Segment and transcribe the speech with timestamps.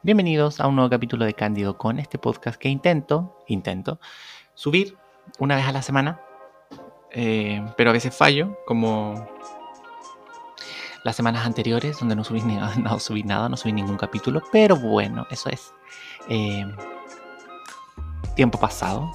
[0.00, 3.98] Bienvenidos a un nuevo capítulo de Cándido con este podcast que intento, intento,
[4.54, 4.96] subir
[5.40, 6.20] una vez a la semana,
[7.10, 9.28] eh, pero a veces fallo, como
[11.02, 14.76] las semanas anteriores, donde no subí, ni, no subí nada, no subí ningún capítulo, pero
[14.76, 15.74] bueno, eso es
[16.28, 16.64] eh,
[18.36, 19.10] tiempo pasado.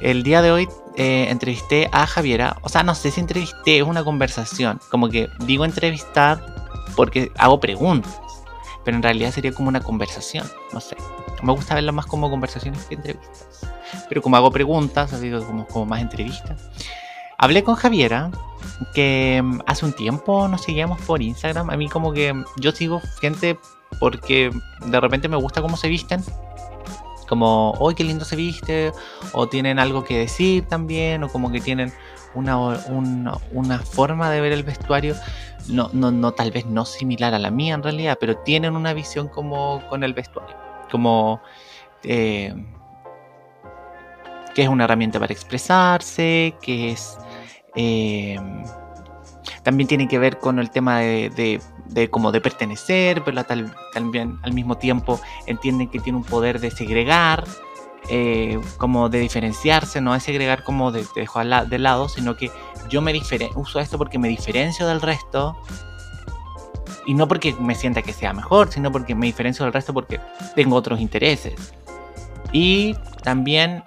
[0.00, 3.84] El día de hoy eh, entrevisté a Javiera, o sea, no sé si entrevisté, es
[3.84, 6.44] una conversación, como que digo entrevistar
[6.96, 8.20] porque hago preguntas,
[8.88, 10.96] pero en realidad sería como una conversación, no sé.
[11.42, 13.60] Me gusta verlo más como conversaciones que entrevistas,
[14.08, 16.70] pero como hago preguntas, así como, como más entrevistas.
[17.36, 18.30] Hablé con Javiera,
[18.94, 21.68] que mm, hace un tiempo nos seguíamos por Instagram.
[21.68, 23.58] A mí como que yo sigo gente
[24.00, 24.50] porque
[24.86, 26.24] de repente me gusta cómo se visten.
[27.28, 28.92] Como, hoy qué lindo se viste.
[29.34, 31.24] O tienen algo que decir también.
[31.24, 31.92] O como que tienen
[32.38, 32.56] una,
[33.52, 35.14] una, forma de ver el vestuario.
[35.68, 38.16] No, no, no, tal vez no similar a la mía en realidad.
[38.20, 40.56] Pero tienen una visión como con el vestuario.
[40.90, 41.40] Como...
[42.04, 42.54] Eh,
[44.54, 47.18] que es una herramienta para expresarse, que es
[47.76, 48.36] eh,
[49.62, 51.60] también tiene que ver con el tema de,
[52.10, 56.70] como de pertenecer, pero tal, también al mismo tiempo entienden que tiene un poder de
[56.70, 57.44] segregar,
[58.08, 62.50] eh, como de diferenciarse, no es segregar como de, dejo de lado, sino que
[62.88, 63.12] yo me
[63.54, 65.56] uso esto porque me diferencio del resto.
[67.06, 70.20] Y no porque me sienta que sea mejor, sino porque me diferencio del resto porque
[70.54, 71.72] tengo otros intereses.
[72.52, 73.82] Y también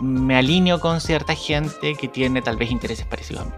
[0.00, 3.52] me alineo con cierta gente que tiene tal vez intereses parecidos a mí.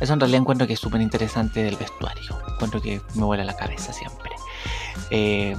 [0.00, 2.38] Eso en realidad encuentro que es súper interesante del vestuario.
[2.48, 4.30] Encuentro que me vuela la cabeza siempre.
[5.10, 5.54] Eh,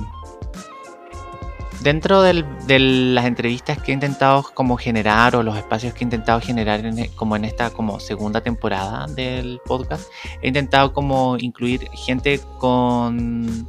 [1.81, 2.43] dentro de
[2.79, 6.81] las entrevistas que he intentado como generar o los espacios que he intentado generar
[7.15, 10.09] como en esta como segunda temporada del podcast,
[10.41, 13.67] he intentado como incluir gente con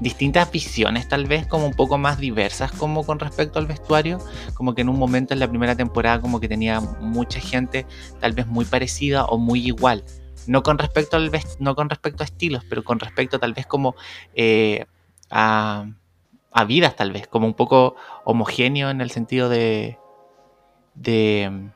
[0.00, 4.18] distintas visiones tal vez como un poco más diversas como con respecto al vestuario
[4.54, 7.86] como que en un momento en la primera temporada como que tenía mucha gente
[8.20, 10.04] tal vez muy parecida o muy igual
[10.46, 13.94] no con respecto al no con respecto a estilos pero con respecto tal vez como
[14.34, 14.84] eh,
[15.30, 15.86] a,
[16.54, 19.98] a vidas tal vez como un poco homogéneo en el sentido de
[20.94, 21.70] de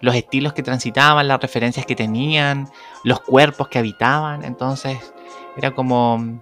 [0.00, 2.68] los estilos que transitaban, las referencias que tenían,
[3.04, 4.44] los cuerpos que habitaban.
[4.44, 5.12] Entonces,
[5.56, 6.40] era como,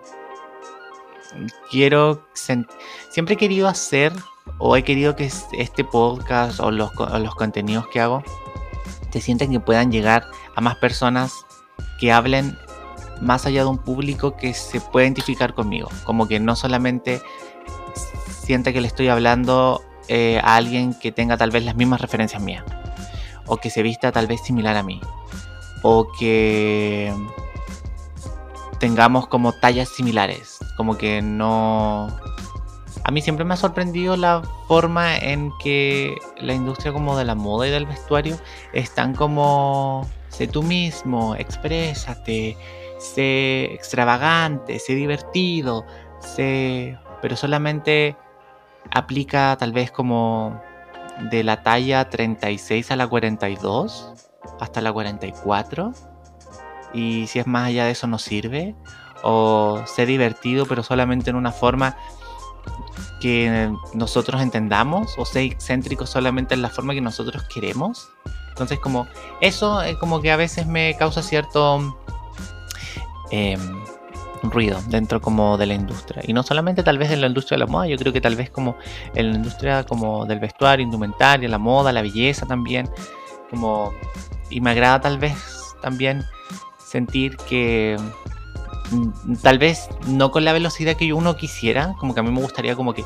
[1.70, 4.12] quiero, siempre he querido hacer
[4.58, 8.22] o he querido que este podcast o los, los contenidos que hago
[9.10, 11.32] se sientan que puedan llegar a más personas
[11.98, 12.56] que hablen
[13.20, 15.88] más allá de un público que se pueda identificar conmigo.
[16.04, 17.20] Como que no solamente
[18.42, 22.42] sienta que le estoy hablando eh, a alguien que tenga tal vez las mismas referencias
[22.42, 22.64] mías.
[23.46, 25.00] O que se vista tal vez similar a mí.
[25.82, 27.12] O que
[28.78, 30.58] tengamos como tallas similares.
[30.76, 32.08] Como que no...
[33.04, 37.34] A mí siempre me ha sorprendido la forma en que la industria como de la
[37.34, 38.36] moda y del vestuario
[38.72, 40.08] están como...
[40.28, 42.56] Sé tú mismo, exprésate,
[43.00, 45.84] sé extravagante, sé divertido,
[46.20, 46.98] sé...
[47.22, 48.16] Pero solamente
[48.90, 50.60] aplica tal vez como
[51.30, 54.12] de la talla 36 a la 42
[54.58, 55.92] hasta la 44
[56.94, 58.74] y si es más allá de eso no sirve.
[59.22, 61.94] O ser divertido pero solamente en una forma
[63.20, 68.08] que nosotros entendamos o ser excéntrico solamente en la forma que nosotros queremos.
[68.48, 69.06] Entonces como
[69.42, 71.98] eso es como que a veces me causa cierto
[73.30, 73.60] em,
[74.42, 76.22] ruido dentro como de la industria.
[76.26, 78.36] Y no solamente tal vez en la industria de la moda yo creo que tal
[78.36, 78.76] vez como
[79.14, 82.88] en la industria como del vestuario indumentaria la moda la belleza también
[83.50, 83.92] como
[84.48, 85.34] y me agrada tal vez
[85.82, 86.24] también
[86.90, 87.96] sentir que
[88.90, 92.40] mm, tal vez no con la velocidad que uno quisiera, como que a mí me
[92.40, 93.04] gustaría como que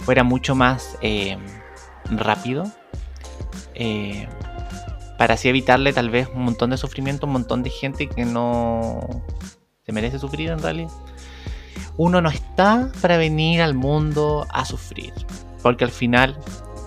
[0.00, 1.36] fuera mucho más eh,
[2.10, 2.64] rápido,
[3.74, 4.28] eh,
[5.18, 9.00] para así evitarle tal vez un montón de sufrimiento, un montón de gente que no
[9.84, 10.90] se merece sufrir en realidad.
[11.96, 15.12] Uno no está para venir al mundo a sufrir,
[15.62, 16.36] porque al final,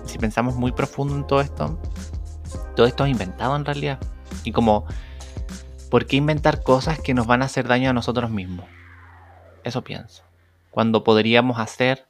[0.04, 1.78] si pensamos muy profundo en todo esto,
[2.76, 3.98] todo esto es inventado en realidad.
[4.44, 4.86] Y como
[5.90, 8.66] ¿por qué inventar cosas que nos van a hacer daño a nosotros mismos?
[9.64, 10.22] Eso pienso.
[10.70, 12.06] Cuando podríamos hacer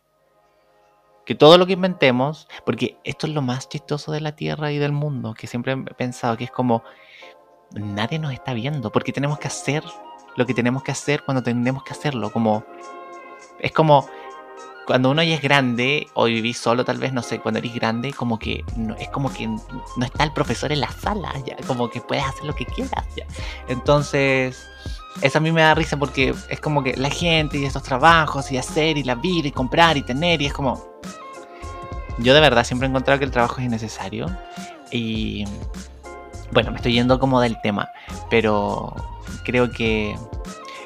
[1.25, 4.79] que todo lo que inventemos, porque esto es lo más chistoso de la Tierra y
[4.79, 6.83] del mundo, que siempre he pensado que es como
[7.73, 9.85] nadie nos está viendo, porque tenemos que hacer
[10.39, 12.65] lo que tenemos que hacer cuando tenemos que hacerlo, como
[13.59, 14.09] es como
[14.87, 18.13] cuando uno ya es grande o vivís solo tal vez, no sé, cuando eres grande,
[18.13, 18.65] como que
[18.99, 22.45] es como que no está el profesor en la sala, ya, como que puedes hacer
[22.45, 23.27] lo que quieras, ya.
[23.67, 24.65] Entonces,
[25.23, 28.53] eso a mí me da risa porque es como que la gente y estos trabajos
[28.53, 30.83] y hacer y la vida y comprar y tener y es como...
[32.19, 34.27] Yo de verdad siempre he encontrado que el trabajo es innecesario
[34.93, 35.45] y...
[36.53, 37.91] Bueno, me estoy yendo como del tema,
[38.31, 38.95] pero
[39.45, 40.17] creo que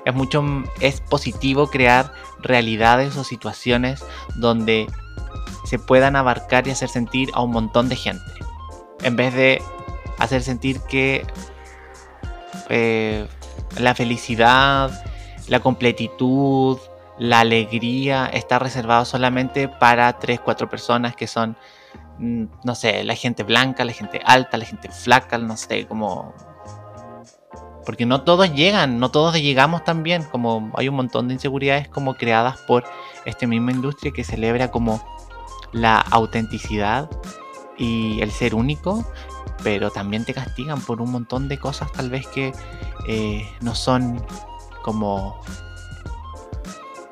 [0.04, 0.44] es mucho
[0.80, 4.04] es positivo crear realidades o situaciones
[4.36, 4.86] donde
[5.64, 8.42] se puedan abarcar y hacer sentir a un montón de gente
[9.02, 9.62] en vez de
[10.18, 11.26] hacer sentir que
[12.68, 13.26] eh,
[13.78, 15.04] la felicidad,
[15.48, 16.78] la completitud,
[17.18, 21.56] la alegría está reservado solamente para tres, cuatro personas que son,
[22.18, 26.34] mm, no sé, la gente blanca, la gente alta, la gente flaca, no sé, como...
[27.84, 32.14] Porque no todos llegan, no todos llegamos también, como hay un montón de inseguridades como
[32.14, 32.84] creadas por
[33.24, 35.02] esta misma industria que celebra como
[35.72, 37.10] la autenticidad
[37.78, 39.04] y el ser único
[39.62, 42.52] pero también te castigan por un montón de cosas tal vez que
[43.06, 44.24] eh, no son
[44.82, 45.40] como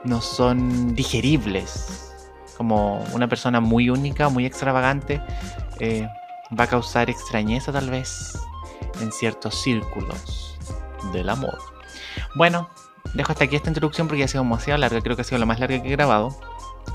[0.05, 2.06] no son digeribles.
[2.56, 5.23] Como una persona muy única muy extravagante
[5.78, 6.06] eh,
[6.58, 8.38] va a causar extrañeza tal vez
[9.00, 10.58] en ciertos círculos
[11.12, 11.58] del amor
[12.35, 12.69] bueno
[13.14, 15.47] dejo hasta aquí esta introducción porque ha sido demasiado larga creo que ha sido la
[15.47, 16.37] más larga que he grabado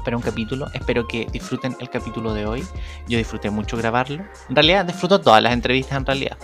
[0.03, 0.67] para un capítulo.
[0.73, 2.63] Espero que disfruten el capítulo de hoy.
[3.07, 4.23] Yo disfruté mucho grabarlo.
[4.49, 6.37] En realidad disfruto todas las entrevistas en realidad.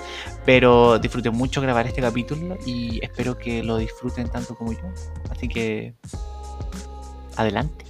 [0.45, 4.79] Pero disfruté mucho grabar este capítulo y espero que lo disfruten tanto como yo.
[5.29, 5.93] Así que
[7.37, 7.85] adelante.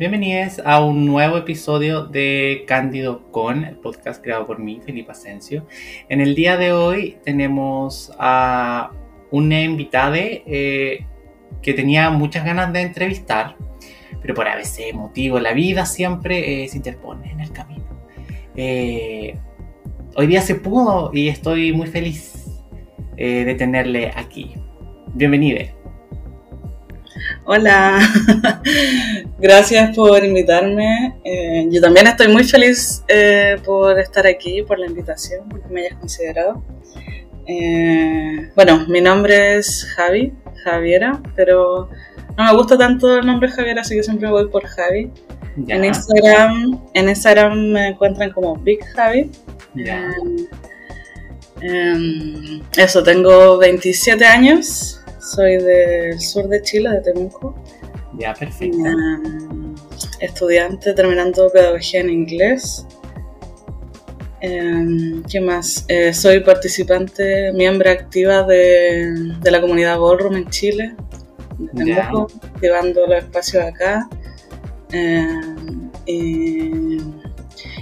[0.00, 5.66] Bienvenidos a un nuevo episodio de Cándido con, el podcast creado por mí, Felipe Asensio.
[6.08, 8.92] En el día de hoy tenemos a
[9.30, 11.04] una invitada eh,
[11.60, 13.56] que tenía muchas ganas de entrevistar,
[14.22, 17.84] pero por a veces motivo la vida siempre eh, se interpone en el camino.
[18.56, 19.36] Eh,
[20.16, 22.46] hoy día se pudo y estoy muy feliz
[23.18, 24.54] de tenerle aquí.
[25.12, 25.79] Bienvenida.
[27.44, 27.98] Hola,
[29.38, 31.14] gracias por invitarme.
[31.70, 33.04] yo también estoy muy feliz
[33.64, 36.62] por estar aquí, por la invitación, porque me hayas considerado.
[37.52, 40.32] Eh, bueno, mi nombre es Javi,
[40.62, 41.90] Javiera, pero
[42.36, 45.10] no me gusta tanto el nombre Javiera, así que siempre voy por Javi.
[45.66, 49.32] En Instagram, en Instagram me encuentran como Big Javi.
[49.76, 50.12] Eh,
[51.60, 57.54] em, eso, tengo 27 años, soy del sur de Chile, de Temuco.
[58.18, 58.78] Ya, perfecto.
[58.78, 59.74] Em,
[60.20, 62.86] estudiante terminando pedagogía en inglés.
[64.40, 65.84] Em, ¿Qué más?
[65.88, 70.94] Eh, soy participante, miembro activa de, la comunidad Ballroom en Chile,
[72.60, 74.08] llevando los espacios acá.
[74.92, 75.90] Em,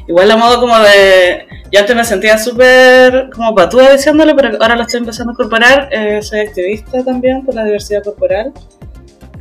[0.09, 1.47] igual la modo como de...
[1.71, 5.89] Yo antes me sentía súper como patúa diciéndolo, pero ahora lo estoy empezando a incorporar.
[5.93, 8.53] Eh, soy activista también por la diversidad corporal.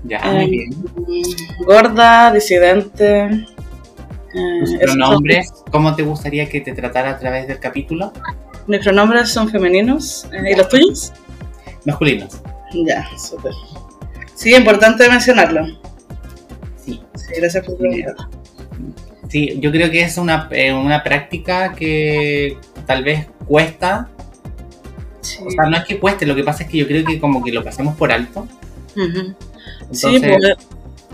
[0.03, 0.69] Ya, muy em, bien.
[1.65, 3.45] Gorda, disidente,
[4.31, 8.11] ¿Tus eh, pronombres, cómo te gustaría que te tratara a través del capítulo?
[8.67, 10.27] Mis pronombres son femeninos.
[10.31, 11.13] Eh, ¿Y los tuyos?
[11.85, 12.41] Masculinos.
[12.73, 13.53] Ya, súper.
[14.35, 15.65] Sí, importante mencionarlo.
[16.75, 17.01] Sí.
[17.15, 18.15] sí gracias por preguntar.
[19.29, 24.09] Sí, yo creo que es una, eh, una práctica que tal vez cuesta.
[25.45, 27.43] O sea, no es que cueste, lo que pasa es que yo creo que como
[27.43, 28.47] que lo pasamos por alto.
[29.91, 30.53] sí, porque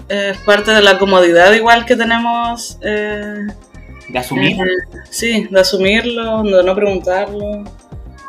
[0.10, 2.78] es parte de la comodidad igual que tenemos.
[2.82, 3.48] Eh,
[4.10, 4.58] de asumir.
[4.58, 7.64] Eh, sí, de asumirlo, de no preguntarlo.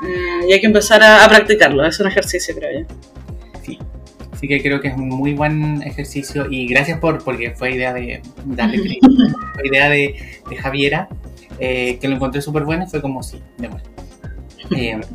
[0.06, 2.86] Eh, y hay que empezar a, practicarlo, es un ejercicio, creo yo.
[4.44, 7.72] Sí, sí que creo que es un muy buen ejercicio y gracias por, porque fue
[7.74, 9.08] idea de darle crédito,
[9.54, 10.16] fue idea de,
[10.58, 11.08] Javiera,
[11.58, 13.84] que lo encontré súper bueno y fue como sí, de bueno.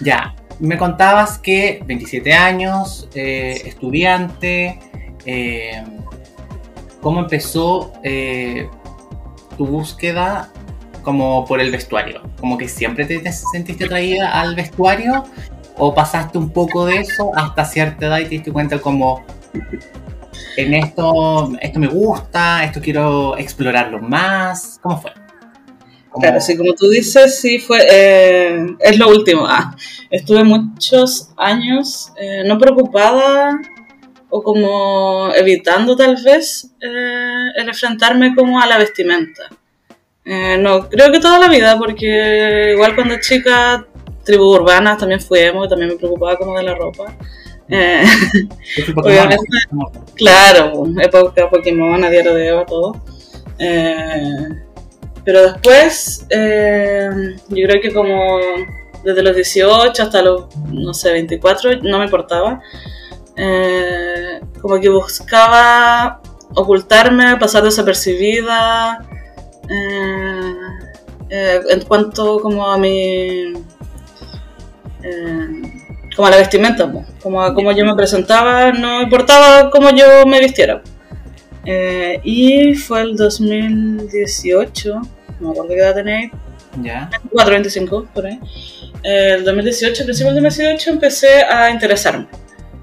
[0.00, 4.78] ya, me contabas que 27 años, estudiante,
[7.00, 8.68] ¿Cómo empezó eh,
[9.56, 10.50] tu búsqueda
[11.02, 12.22] como por el vestuario?
[12.40, 15.24] ¿Como que siempre te, sentiste atraída al vestuario?
[15.78, 19.24] ¿O pasaste un poco de eso hasta cierta edad y te diste cuenta como
[20.56, 24.78] en esto, esto me gusta, esto quiero explorarlo más?
[24.82, 25.12] ¿Cómo fue?
[26.20, 29.46] Claro, sí, como tú dices, sí fue, eh, es lo último.
[29.46, 29.74] Ah,
[30.10, 33.60] estuve muchos años eh, no preocupada
[34.30, 39.44] o como evitando tal vez eh, el enfrentarme como a la vestimenta.
[40.58, 43.86] No, creo que toda la vida, porque igual cuando chica,
[44.28, 47.16] tribus urbanas también fuimos, y también me preocupaba como de la ropa.
[47.70, 48.04] Eh,
[50.14, 53.02] claro, época Pokémon, a diario de Eva, todo.
[55.24, 57.08] pero después, eh,
[57.48, 58.38] yo creo que como
[59.02, 62.60] desde los 18 hasta los, no sé, 24, no me importaba.
[63.36, 66.20] Eh, como que buscaba
[66.54, 69.06] ocultarme, pasar desapercibida.
[69.70, 70.54] Eh,
[71.30, 73.52] eh, en cuanto como a mi
[75.02, 75.62] eh,
[76.14, 76.90] como a la vestimenta
[77.22, 80.82] como a cómo yo me presentaba no importaba cómo yo me vistiera.
[81.64, 85.00] Eh, y fue el 2018
[85.40, 86.30] no me acuerdo qué edad tenéis
[86.82, 87.08] Ya.
[87.10, 88.40] 24, 25 por ahí.
[89.02, 92.26] Eh, el 2018, al principio del 2018 empecé a interesarme.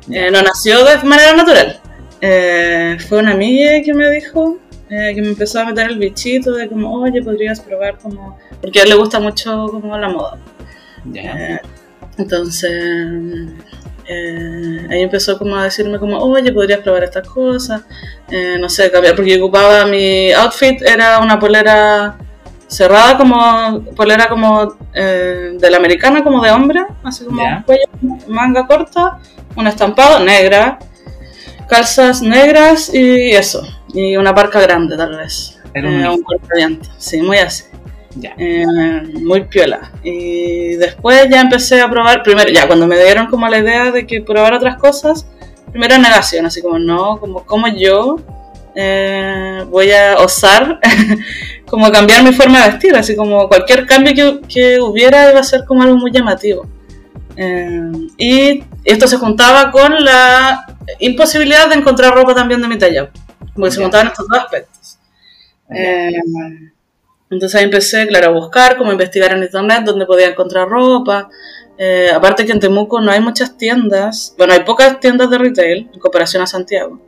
[0.10, 1.80] Eh, no nació de manera natural.
[2.22, 4.58] Eh, fue una amiga que me dijo
[4.90, 8.38] eh, que me empezó a meter el bichito de como, oye, podrías probar como...
[8.62, 10.38] Porque a él le gusta mucho como la moda.
[11.06, 11.62] Ya.
[12.18, 12.72] Entonces,
[14.08, 17.82] eh, ahí empezó como a decirme como, oye, podrías probar estas cosas.
[18.30, 22.18] Eh, no sé, cambiar, porque yo ocupaba mi outfit, era una polera
[22.68, 27.84] cerrada como, polera como eh, de la americana, como de hombre, así como cuello,
[28.28, 29.20] manga corta,
[29.56, 30.80] un estampado negra,
[31.70, 33.62] calzas negras y eso,
[33.94, 35.60] y una parca grande tal vez.
[35.74, 37.66] Era un Eh, un cortaviento, sí, muy así.
[38.16, 38.34] Ya.
[38.38, 38.66] Eh,
[39.22, 39.92] muy piola.
[40.04, 44.08] Y después ya empecé a probar, primero, ya cuando me dieron como la idea de
[44.08, 45.28] que probar otras cosas,
[45.72, 48.18] primero negación, así como no, como, como yo
[48.74, 50.80] eh, voy a osar
[51.66, 55.44] como cambiar mi forma de vestir, así como cualquier cambio que, que hubiera iba a
[55.44, 56.68] ser como algo muy llamativo.
[57.38, 60.66] Eh, y esto se juntaba con la
[61.00, 63.10] imposibilidad de encontrar ropa también de mi talla,
[63.54, 65.00] porque se juntaban estos dos aspectos.
[65.70, 66.14] Eh,
[67.30, 71.30] entonces ahí empecé, claro, a buscar, como a investigar en internet dónde podía encontrar ropa.
[71.78, 75.90] Eh, aparte que en Temuco no hay muchas tiendas, bueno, hay pocas tiendas de retail
[75.94, 77.02] en comparación a Santiago.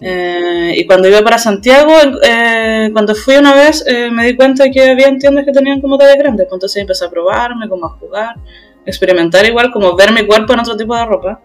[0.00, 4.70] Eh, y cuando iba para Santiago, eh, cuando fui una vez, eh, me di cuenta
[4.70, 6.46] que había tiendas que tenían como tallas grandes.
[6.46, 8.36] Pues entonces empecé a probarme, como a jugar,
[8.86, 11.40] experimentar igual, como ver mi cuerpo en otro tipo de ropa.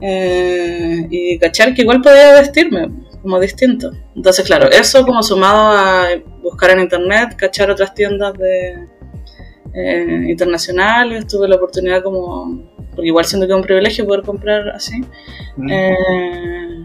[0.00, 2.90] Eh, y cachar que igual podía vestirme
[3.22, 3.92] como distinto.
[4.16, 6.08] Entonces, claro, eso como sumado a
[6.42, 8.88] buscar en internet, cachar otras tiendas de
[9.74, 12.60] eh, internacionales, tuve la oportunidad como,
[12.90, 15.00] porque igual siento que es un privilegio poder comprar así,
[15.56, 15.70] Mm.
[15.70, 16.84] eh,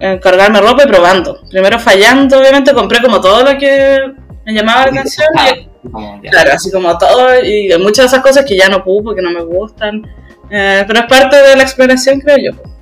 [0.00, 1.38] encargarme ropa y probando.
[1.50, 3.98] Primero fallando, obviamente compré como todo lo que
[4.44, 6.28] me llamaba la atención y.
[6.28, 9.30] Claro, así como todo, y muchas de esas cosas que ya no ocupo, que no
[9.30, 10.02] me gustan,
[10.50, 12.75] eh, pero es parte de la exploración, creo yo.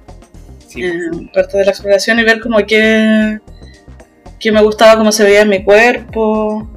[0.75, 0.85] Sí.
[0.85, 3.39] Eh, parte de la exploración y ver como qué,
[4.41, 6.69] qué me gustaba, cómo se veía en mi cuerpo,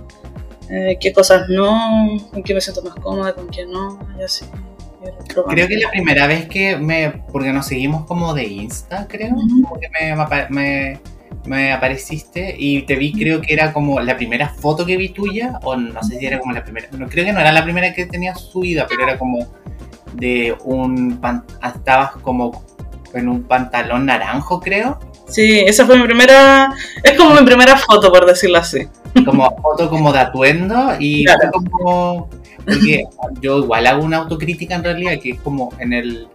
[0.69, 4.45] eh, qué cosas no, con qué me siento más cómoda, con qué no, y así.
[5.47, 7.23] Creo que la primera vez que me.
[7.31, 9.33] Porque nos seguimos como de Insta, creo.
[9.33, 9.61] Ujú.
[9.63, 10.15] Como que me,
[10.49, 10.99] me,
[11.45, 15.59] me apareciste y te vi, creo que era como la primera foto que vi tuya,
[15.63, 16.87] o no sé si era como la primera.
[16.91, 19.47] No, creo que no era la primera que tenías subida, pero era como
[20.13, 21.21] de un.
[21.63, 22.63] Estabas como
[23.13, 24.99] en un pantalón naranjo, creo.
[25.27, 26.73] Sí, esa fue mi primera,
[27.03, 28.87] es como mi primera foto, por decirlo así.
[29.25, 31.51] Como foto como de atuendo y Claro.
[31.71, 32.29] como.
[32.65, 33.03] Porque
[33.41, 36.27] yo igual hago una autocrítica en realidad, que es como en el.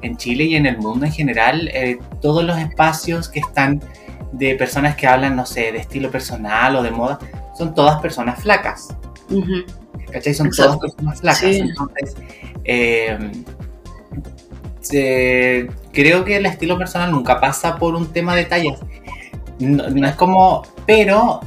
[0.00, 3.80] En Chile y en el mundo en general, eh, todos los espacios que están
[4.32, 7.20] de personas que hablan, no sé, de estilo personal o de moda,
[7.56, 8.88] son todas personas flacas.
[10.10, 10.34] ¿Cachai?
[10.34, 10.78] Son Exacto.
[10.78, 11.38] todas personas flacas.
[11.40, 11.60] Sí.
[11.60, 12.16] Entonces,
[12.64, 13.16] eh,
[14.82, 18.78] se- creo que el estilo personal nunca pasa por un tema de tallas.
[19.58, 21.40] No, no es como, pero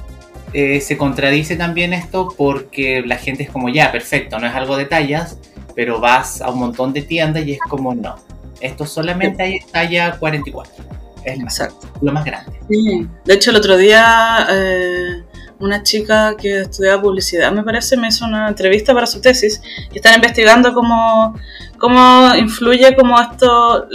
[0.54, 4.78] eh, se contradice también esto porque la gente es como, ya, perfecto, no es algo
[4.78, 5.38] de tallas,
[5.76, 8.16] pero vas a un montón de tiendas y es como, no,
[8.62, 10.72] esto solamente hay talla 44.
[11.26, 11.88] Es Exacto.
[12.02, 12.52] lo más grande.
[12.70, 13.08] Sí.
[13.26, 15.24] De hecho, el otro día eh,
[15.60, 19.98] una chica que estudiaba publicidad, me parece, me hizo una entrevista para su tesis y
[19.98, 21.36] están investigando cómo,
[21.78, 23.88] cómo influye como esto,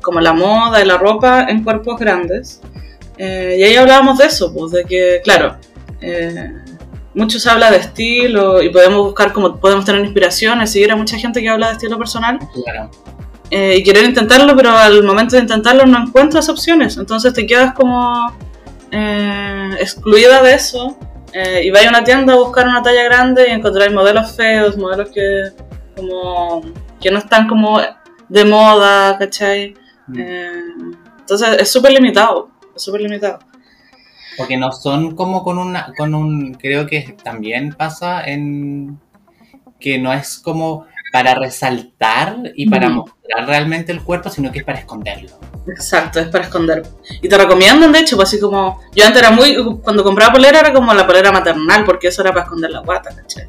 [0.00, 2.60] como la moda y la ropa en cuerpos grandes.
[3.18, 5.56] Eh, y ahí hablábamos de eso, pues, de que, claro,
[6.00, 6.52] eh,
[7.14, 11.18] mucho se habla de estilo y podemos buscar como podemos tener inspiraciones, seguir a mucha
[11.18, 12.90] gente que habla de estilo personal Claro.
[13.50, 16.96] eh, y querer intentarlo, pero al momento de intentarlo no encuentras opciones.
[16.96, 18.32] Entonces te quedas como
[18.90, 20.96] eh, excluida de eso.
[21.32, 24.76] eh, y vais a una tienda a buscar una talla grande y encontráis modelos feos,
[24.76, 25.52] modelos que,
[25.96, 26.62] como,
[27.00, 27.80] que no están como
[28.28, 29.74] de moda, ¿cachai?
[30.08, 30.18] Mm.
[30.18, 30.62] Eh,
[31.20, 33.38] entonces es súper limitado, es súper limitado.
[34.36, 38.98] Porque no son como con una, con un, creo que también pasa en
[39.78, 44.64] que no es como para resaltar y para mostrar realmente el cuerpo, sino que es
[44.64, 45.30] para esconderlo.
[45.66, 46.82] Exacto, es para esconder.
[47.20, 48.80] Y te recomiendan, de hecho, pues así como.
[48.94, 49.56] Yo antes era muy.
[49.82, 53.10] Cuando compraba polera era como la polera maternal, porque eso era para esconder la guata,
[53.14, 53.46] ¿cachai?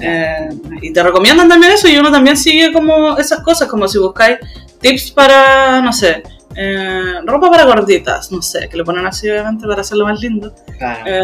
[0.00, 0.48] Eh,
[0.82, 4.38] y te recomiendan también eso, y uno también sigue como esas cosas, como si buscáis
[4.80, 6.22] tips para, no sé,
[6.56, 10.54] eh, ropa para gorditas, no sé, que le ponen así obviamente para hacerlo más lindo.
[10.78, 11.04] Claro.
[11.06, 11.22] Eh,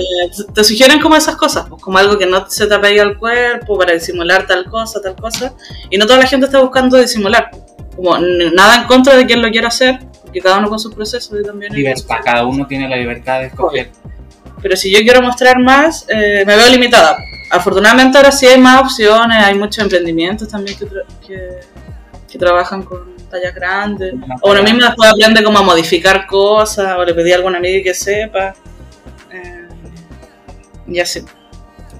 [0.55, 3.79] te- sugieren como esas cosas, pues, como algo que no se te apega al cuerpo,
[3.79, 5.53] para disimular tal cosa, tal cosa.
[5.91, 7.51] Y no toda la gente está buscando disimular.
[7.97, 11.39] Como nada en contra de quien lo quiera hacer, porque cada uno con sus procesos
[11.41, 11.73] y también...
[11.73, 13.91] hay libertad, cada uno tiene la libertad de escoger.
[14.63, 17.17] Pero si yo quiero mostrar más, eh, me veo limitada.
[17.51, 21.61] Afortunadamente ahora sí hay más opciones, hay muchos emprendimientos también que, tra- que,
[22.31, 24.15] que trabajan con tallas grandes.
[24.43, 27.83] O uno mismo después aprende como a modificar cosas, o le pedí a alguna amiga
[27.83, 28.55] que sepa.
[29.33, 29.69] Eh,
[30.89, 31.25] y así.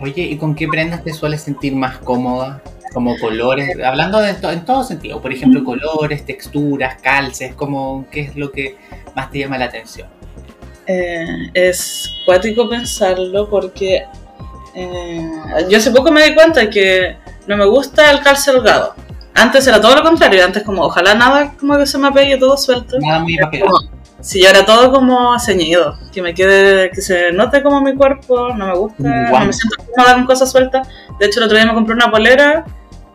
[0.01, 2.63] Oye, ¿y con qué prendas te sueles sentir más cómoda?
[2.93, 8.23] Como colores, hablando de esto en todo sentido, por ejemplo, colores, texturas, calces, como qué
[8.23, 8.79] es lo que
[9.15, 10.09] más te llama la atención.
[10.89, 14.03] Eh, es cuático pensarlo porque
[14.75, 15.31] eh,
[15.69, 18.97] yo hace poco me di cuenta que no me gusta el calce holgado.
[19.35, 22.57] Antes era todo lo contrario, antes como ojalá nada como que se me apegue todo
[22.57, 22.97] suelto.
[23.01, 23.25] Nada
[24.21, 28.53] si yo era todo como ceñido, que me quede, que se note como mi cuerpo,
[28.55, 29.41] no me gusta, Guau.
[29.41, 30.89] no me siento cómoda con cosas sueltas.
[31.19, 32.65] De hecho el otro día me compré una polera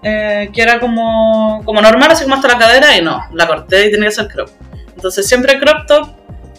[0.01, 3.87] eh, que era como, como normal, así como hasta la cadera y no, la corté
[3.87, 4.49] y tenía que ser crop.
[4.95, 6.09] Entonces siempre crop top,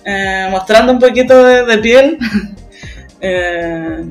[0.05, 2.19] eh, mostrando un poquito de, de piel.
[3.21, 4.05] eh,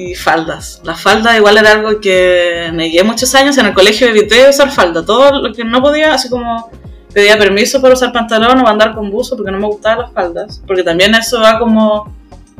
[0.00, 0.80] y faldas.
[0.82, 3.58] Las faldas igual era algo que me guié muchos años.
[3.58, 5.04] En el colegio evité usar falda.
[5.04, 6.70] Todo lo que no podía, así como
[7.12, 10.62] pedía permiso para usar pantalón o andar con buzo porque no me gustaban las faldas.
[10.66, 12.14] Porque también eso va como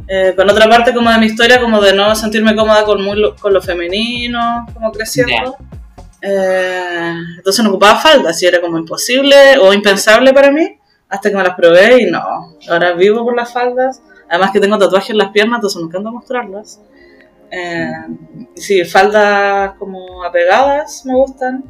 [0.06, 3.18] eh, con otra parte como de mi historia, como de no sentirme cómoda con, muy
[3.18, 5.56] lo, con lo femenino, como creciendo.
[6.20, 10.76] Eh, entonces no ocupaba faldas y era como imposible o impensable para mí
[11.09, 12.54] hasta que me las probé y no.
[12.68, 14.02] Ahora vivo por las faldas.
[14.28, 16.80] Además que tengo tatuajes en las piernas, entonces me encanta mostrarlas.
[17.50, 17.92] Eh,
[18.54, 21.64] sí, faldas como apegadas me gustan.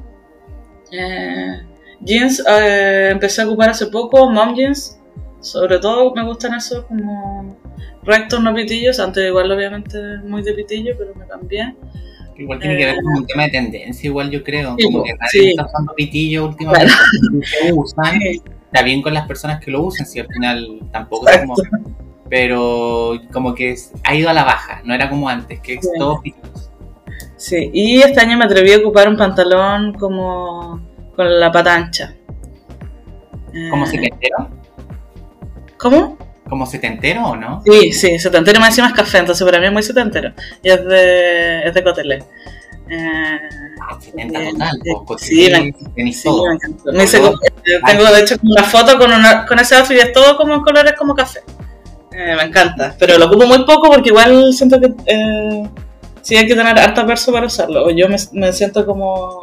[0.92, 1.62] Eh,
[2.00, 4.98] jeans eh, empecé a ocupar hace poco, mom jeans.
[5.40, 7.58] Sobre todo me gustan esos como
[8.02, 9.00] rectos, no pitillos.
[9.00, 11.74] Antes igual obviamente muy de pitillo, pero me cambié.
[12.36, 14.74] Igual tiene que ver con un tema de tendencia, igual yo creo.
[14.78, 15.50] Sí, como que nadie sí.
[15.50, 16.92] está usando pitillo últimamente.
[17.44, 21.38] Se usan, está bien con las personas que lo usan, si al final tampoco es
[21.38, 21.54] como.
[22.30, 25.80] Pero como que es- ha ido a la baja, no era como antes, que es
[25.82, 25.88] Sí.
[25.98, 26.70] todo pitillos.
[27.36, 30.80] Sí, y este año me atreví a ocupar un pantalón como
[31.16, 32.14] con la pata ancha.
[33.52, 34.48] Eh, ¿Como setentero?
[35.78, 36.18] ¿Cómo?
[36.48, 37.62] ¿Como setentero o no?
[37.64, 40.32] Sí, sí, setentero más encima es café, entonces para mí es muy setentero.
[40.62, 42.18] Y es de, es de Cotelé.
[42.88, 43.38] Eh,
[43.82, 46.46] Ah, 70 Eh, total, eh, sí, cotillo, me- tenis sí, todo.
[46.46, 46.92] me encantó.
[46.92, 50.00] Me hice como- eh, tengo de hecho una foto con, una, con ese outfit y
[50.00, 51.40] es todo como en colores como café.
[52.12, 55.62] Eh, me encanta, pero lo ocupo muy poco porque igual siento que eh,
[56.22, 57.90] sí hay que tener harta perso para usarlo.
[57.90, 59.40] Yo me, me siento como...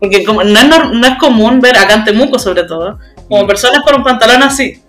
[0.00, 3.46] Porque como, no, es, no es común ver acá en Temuco sobre todo, como Mm.
[3.46, 4.82] personas con un pantalón así.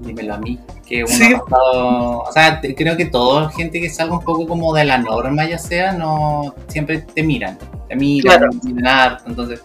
[0.00, 1.32] Dímelo a mí, que uno Sí.
[1.34, 4.98] ha pasado, o sea, creo que toda gente que salga un poco como de la
[4.98, 8.50] norma, ya sea, no siempre te miran, te miran, Claro.
[8.62, 9.62] te miran harto, entonces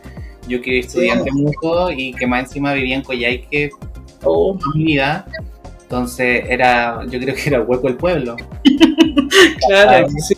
[0.48, 3.70] yo que estudiante mucho y que más encima vivía en Coyhaique
[4.26, 5.26] Oh, toda mi vida,
[5.94, 8.36] entonces era, yo creo que era el hueco del pueblo,
[9.68, 10.36] claro, sí.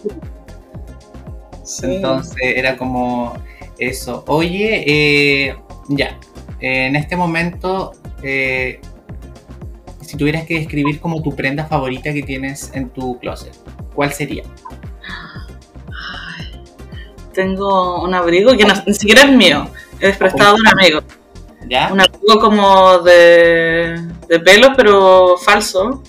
[1.84, 3.34] Entonces era como
[3.80, 4.26] eso.
[4.28, 5.56] Oye, eh,
[5.88, 6.20] ya,
[6.60, 8.82] en este momento, eh,
[10.02, 13.56] si tuvieras que describir como tu prenda favorita que tienes en tu closet,
[13.96, 14.44] ¿cuál sería?
[17.34, 19.68] Tengo un abrigo que no- ni siquiera es mío,
[20.02, 21.00] es prestado de un amigo.
[21.68, 21.90] ¿Ya?
[21.92, 23.96] un abrigo como de,
[24.28, 26.04] de pelos, pero falso.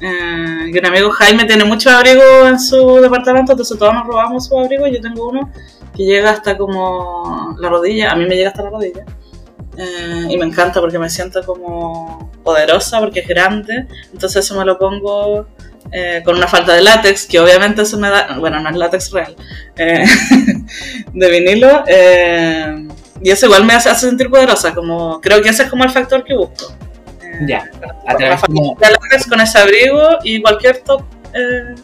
[0.00, 4.46] Eh, y un amigo Jaime tiene muchos abrigos en su departamento, entonces todos nos robamos
[4.46, 4.90] sus abrigos.
[4.92, 5.50] Yo tengo uno
[5.94, 9.04] que llega hasta como la rodilla, a mí me llega hasta la rodilla.
[9.76, 13.86] Eh, y me encanta porque me siento como poderosa porque es grande.
[14.12, 15.46] Entonces eso me lo pongo
[15.90, 19.10] eh, con una falta de látex, que obviamente eso me da, bueno, no es látex
[19.10, 19.36] real,
[19.76, 20.04] eh,
[21.12, 21.84] de vinilo.
[21.86, 22.88] eh,
[23.20, 25.90] y eso igual me hace, hace sentir poderosa, como creo que ese es como el
[25.90, 26.74] factor que busco.
[27.46, 27.64] Ya,
[28.06, 28.76] a la través como,
[29.28, 31.02] con ese abrigo y cualquier top
[31.34, 31.74] eh,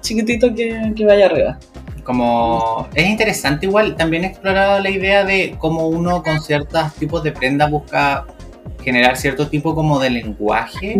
[0.00, 1.58] chiquitito que, que vaya arriba.
[2.04, 2.88] como...
[2.94, 7.32] Es interesante igual, también he explorado la idea de cómo uno con ciertos tipos de
[7.32, 8.26] prenda busca
[8.82, 10.98] generar cierto tipo como de lenguaje.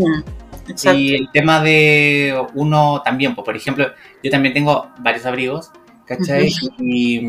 [0.92, 3.86] Y el tema de uno también, pues, por ejemplo,
[4.22, 5.70] yo también tengo varios abrigos,
[6.04, 6.52] ¿cachai?
[6.78, 7.22] Y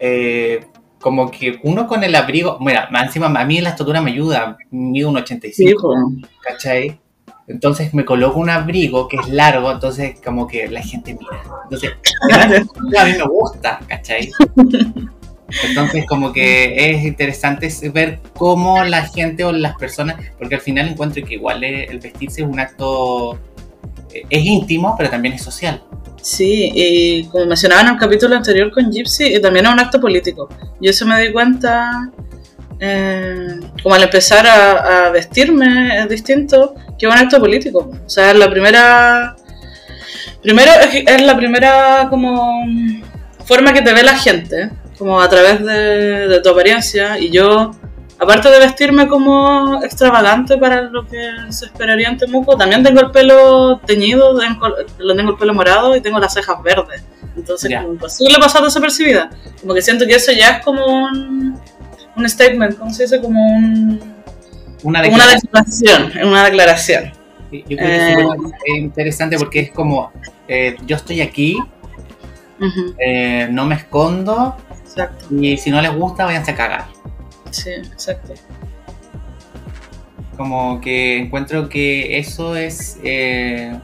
[0.00, 0.66] eh,
[1.00, 5.08] como que uno con el abrigo, mira, encima a mí la estatura me ayuda, mido
[5.08, 6.98] un 85, ¿cachai?
[7.46, 11.42] Entonces me coloco un abrigo que es largo, entonces como que la gente mira.
[11.64, 11.92] Entonces,
[12.98, 14.30] a mí me gusta, ¿cachai?
[15.62, 20.88] Entonces como que es interesante ver cómo la gente o las personas, porque al final
[20.88, 23.38] encuentro que igual el vestirse es un acto,
[24.12, 25.82] eh, es íntimo, pero también es social.
[26.20, 30.48] Sí, y como mencionaba en el capítulo anterior con Gypsy, también es un acto político.
[30.80, 32.10] Yo eso me di cuenta,
[32.80, 37.90] eh, como al empezar a, vestirme es distinto, que es un acto político.
[38.04, 39.36] O sea, es la primera...
[40.42, 40.70] Primero
[41.06, 42.64] es, la primera como
[43.44, 47.72] forma que te ve la gente, como a través de, de tu apariencia, y yo
[48.18, 51.18] aparte de vestirme como extravagante para lo que
[51.50, 54.74] se esperaría en Temuco, también tengo el pelo teñido, tengo,
[55.16, 57.04] tengo el pelo morado y tengo las cejas verdes.
[57.36, 59.30] Entonces, como imposible pasar desapercibida.
[59.60, 61.58] Como que siento que eso ya es como un,
[62.16, 63.20] un statement, ¿cómo se dice?
[63.20, 64.00] Como un,
[64.82, 66.12] una, declaración.
[66.24, 67.12] Una declaración.
[67.50, 70.12] Yo creo que es eh, interesante porque es como,
[70.46, 71.56] eh, yo estoy aquí,
[72.98, 74.56] eh, no me escondo,
[75.30, 76.84] y si no les gusta, váyanse a cagar.
[77.50, 78.34] Sí, exacto.
[80.36, 82.98] Como que encuentro que eso es...
[83.02, 83.76] Eh,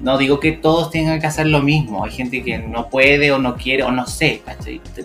[0.00, 2.04] no digo que todos tengan que hacer lo mismo.
[2.04, 4.42] Hay gente que no puede o no quiere o no sé.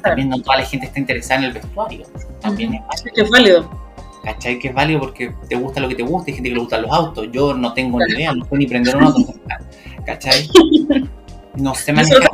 [0.02, 2.06] También no toda la gente está interesada en el vestuario.
[2.42, 3.14] También es válido.
[3.14, 3.88] Que es válido.
[4.24, 4.58] ¿Cachai?
[4.58, 6.32] Que es válido porque te gusta lo que te gusta.
[6.32, 7.28] Hay gente que le gustan los autos.
[7.32, 8.34] Yo no tengo ni idea.
[8.34, 9.34] No puedo ni prender un auto.
[10.06, 10.50] ¿Cachai?
[11.58, 12.30] No sé manejar.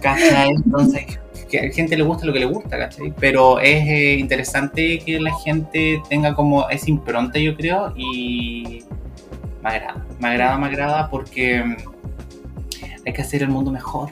[0.00, 0.50] ¿Cachai?
[0.50, 1.20] Entonces
[1.56, 2.88] que a la gente le gusta lo que le gusta.
[3.18, 8.84] Pero es eh, interesante que la gente tenga como esa impronta, yo creo, y
[9.62, 11.76] me agrada, me agrada, me agrada porque mm,
[13.06, 14.10] hay que hacer el mundo mejor.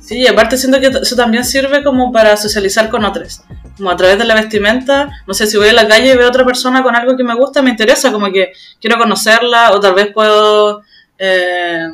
[0.00, 3.42] Sí, y aparte siento que eso también sirve como para socializar con otros,
[3.76, 6.26] como a través de la vestimenta, no sé, si voy a la calle y veo
[6.26, 9.80] a otra persona con algo que me gusta, me interesa, como que quiero conocerla o
[9.80, 10.82] tal vez puedo...
[11.18, 11.88] Eh,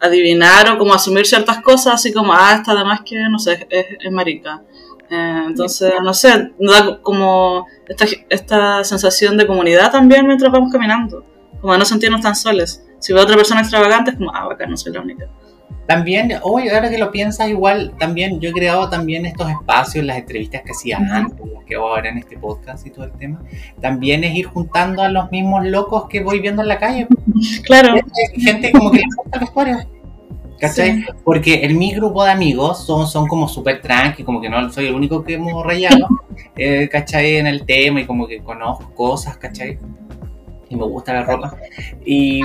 [0.00, 4.12] adivinar o como asumir ciertas cosas, así como, ah, está además que, no sé, es,
[4.12, 4.62] marica.
[5.08, 11.24] Eh, entonces, no sé, da como esta, esta sensación de comunidad también mientras vamos caminando,
[11.60, 12.84] como de no sentirnos tan soles.
[12.98, 15.28] Si veo a otra persona extravagante, es como, ah, acá no soy la única.
[15.86, 20.18] También, hoy ahora que lo piensas, igual, también yo he creado también estos espacios, las
[20.18, 23.40] entrevistas que hacía antes, las que hago ahora en este podcast y todo el tema.
[23.80, 27.06] También es ir juntando a los mismos locos que voy viendo en la calle.
[27.64, 27.94] Claro.
[28.36, 29.76] Gente, como que le gusta el vestuario.
[30.58, 31.04] ¿Cachai?
[31.22, 34.86] Porque en mi grupo de amigos son, son como súper tranqui, como que no soy
[34.86, 36.08] el único que hemos rayado,
[36.56, 37.36] eh, ¿cachai?
[37.36, 39.78] En el tema y como que conozco cosas, ¿cachai?
[40.68, 41.56] Y me gusta la ropa.
[42.04, 42.42] Y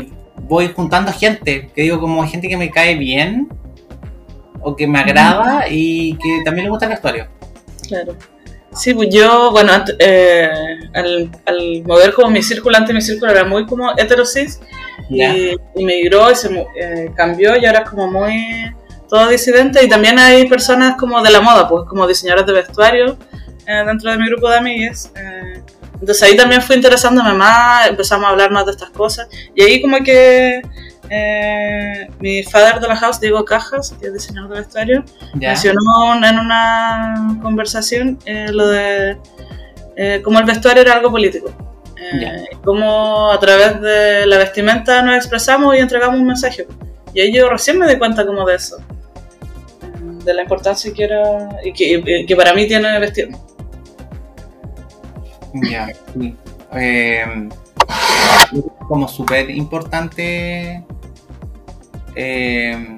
[0.48, 3.50] voy juntando gente, que digo como gente que me cae bien
[4.62, 7.28] o que me agrada y que también le gusta el vestuario.
[7.88, 8.16] Claro.
[8.74, 10.50] Sí, pues yo, bueno, eh,
[10.94, 14.62] al, mover como mi círculo, antes mi círculo era muy como heterosis
[15.10, 18.74] y, migró y se eh, cambió y ahora es como muy
[19.10, 23.18] todo disidente y también hay personas como de la moda, pues como diseñadoras de vestuario
[23.68, 25.12] eh, dentro de mi grupo de amigas.
[26.02, 29.82] Entonces ahí también fui interesándome más, empezamos a hablar más de estas cosas y ahí
[29.82, 30.62] como que
[31.14, 35.04] eh, mi father de la house, Diego Cajas, que es diseñador de vestuario,
[35.36, 39.18] mencionó en una conversación eh, lo de
[39.96, 41.54] eh, cómo el vestuario era algo político.
[42.64, 46.66] Cómo a través de la vestimenta nos expresamos y entregamos un mensaje.
[47.14, 48.78] Y ahí yo recién me di cuenta como de eso.
[50.26, 51.22] De la importancia que era
[51.64, 53.38] y que, que para mí tiene vestirme.
[55.54, 55.90] Ya,
[58.88, 60.84] como súper importante
[62.16, 62.98] eh,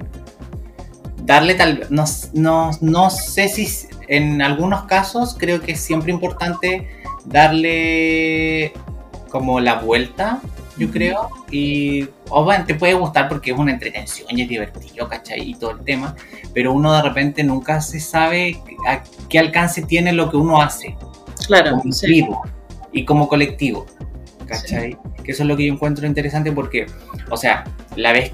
[1.24, 6.88] darle tal no, no, no sé si en algunos casos creo que es siempre importante
[7.26, 8.74] darle
[9.30, 10.42] como la vuelta,
[10.78, 15.42] yo creo, y obviamente te puede gustar porque es una entretención y es divertido, ¿cachai?
[15.42, 16.16] Y todo el tema,
[16.54, 20.96] pero uno de repente nunca se sabe a qué alcance tiene lo que uno hace.
[21.48, 21.72] Claro.
[21.72, 22.42] Como individuo
[22.92, 23.86] y como colectivo,
[24.46, 24.98] ¿cachai?
[25.24, 26.86] Que eso es lo que yo encuentro interesante porque,
[27.30, 27.64] o sea,
[27.96, 28.32] la vez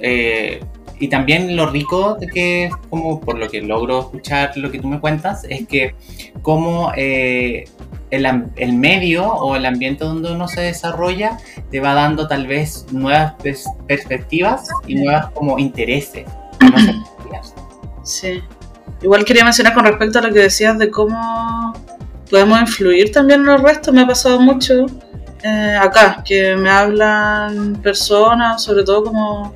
[0.00, 0.60] eh,
[0.98, 4.86] y también lo rico de que, como por lo que logro escuchar lo que tú
[4.86, 5.94] me cuentas, es que
[6.42, 7.64] como eh,
[8.10, 11.38] el, el, medio o el ambiente donde uno se desarrolla
[11.70, 13.34] te va dando tal vez nuevas
[13.86, 16.26] perspectivas y nuevas como intereses.
[18.04, 18.42] sí.
[19.02, 21.69] Igual quería mencionar con respecto a lo que decías de cómo
[22.30, 23.92] podemos influir también en los restos.
[23.92, 24.86] Me ha pasado mucho
[25.42, 29.54] eh, acá, que me hablan personas, sobre todo como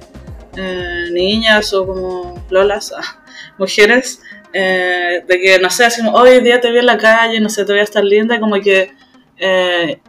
[0.56, 2.92] eh, niñas o como lolas,
[3.58, 4.20] mujeres,
[4.52, 7.50] eh, de que, no sé, así como, hoy día te vi en la calle, no
[7.50, 8.92] sé, te voy a estar linda, y como que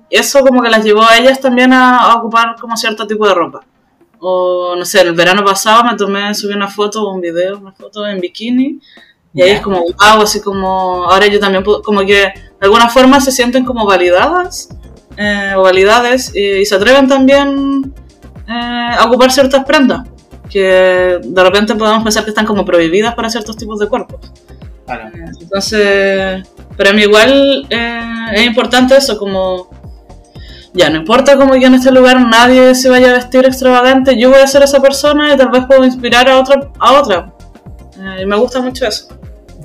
[0.10, 3.34] eso como que las llevó a ellas también a, a, ocupar como cierto tipo de
[3.34, 3.66] ropa.
[4.20, 7.74] O, no sé, el verano pasado me tomé, subí una foto o un video, una
[7.74, 8.80] foto en bikini,
[9.34, 12.32] y ahí es como, wow, así como, ahora yo también, puedo, como que
[12.66, 14.70] de alguna forma se sienten como validadas
[15.18, 17.94] eh, o validades y, y, se atreven también
[18.48, 20.08] eh, a ocupar ciertas prendas
[20.50, 24.32] que de repente podemos pensar que están como prohibidas para ciertos tipos de cuerpos.
[24.86, 25.08] Claro.
[25.08, 29.70] Eh, entonces, para mí igual eh, es importante eso, como
[30.74, 34.30] ya no importa como que en este lugar nadie se vaya a vestir extravagante, yo
[34.30, 36.72] voy a ser esa persona y tal vez puedo inspirar a otra.
[36.80, 37.34] A otra.
[38.22, 39.08] Y me gusta mucho eso.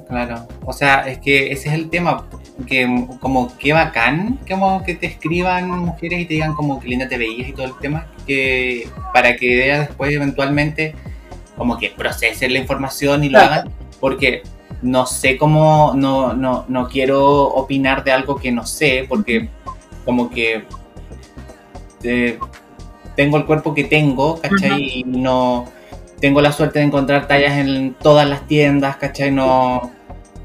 [0.09, 2.27] Claro, o sea, es que ese es el tema,
[2.67, 7.09] que como qué bacán como que te escriban mujeres y te digan como que linda
[7.09, 10.95] te veías y todo el tema, que para que ellas después eventualmente
[11.57, 13.53] como que procesen la información y lo claro.
[13.53, 14.43] hagan, porque
[14.83, 19.49] no sé cómo, no, no, no quiero opinar de algo que no sé, porque
[20.05, 20.65] como que
[22.03, 22.39] eh,
[23.15, 24.71] tengo el cuerpo que tengo, ¿cachai?
[24.71, 24.93] Uh -huh.
[24.95, 25.67] Y no
[26.21, 29.31] tengo la suerte de encontrar tallas en todas las tiendas, ¿cachai?
[29.31, 29.91] No,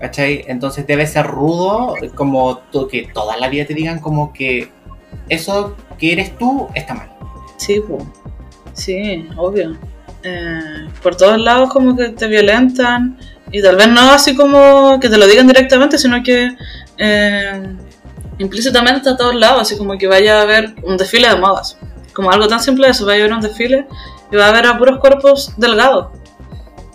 [0.06, 0.46] ¿cachai?
[0.48, 4.70] Entonces debe ser rudo como que toda la vida te digan como que
[5.30, 7.10] eso que eres tú está mal.
[7.58, 7.82] Sí.
[8.74, 9.76] Sí, obvio.
[10.22, 13.18] Eh, por todos lados como que te violentan
[13.52, 16.56] y tal vez no así como que te lo digan directamente, sino que
[16.98, 17.76] eh,
[18.38, 21.80] implícitamente a todos lados, así como que vaya a haber un desfile de modas.
[22.14, 23.88] Como algo tan simple eso, vaya a haber un desfile
[24.32, 26.10] y va a haber a puros cuerpos delgados.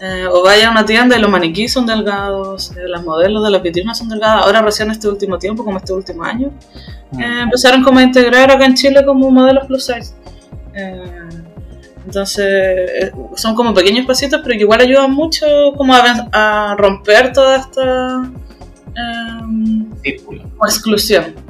[0.03, 3.51] Eh, o vaya a una tienda y los maniquíes son delgados, eh, las modelos de
[3.51, 4.47] las vitrinas son delgadas.
[4.47, 6.51] Ahora recién este último tiempo, como este último año,
[7.19, 10.15] eh, empezaron como a integrar acá en Chile como modelos plus size.
[10.75, 11.29] Eh,
[12.07, 17.59] entonces son como pequeños pasitos, pero que igual ayudan mucho como a, a romper toda
[17.59, 18.31] esta
[20.67, 21.50] exclusión.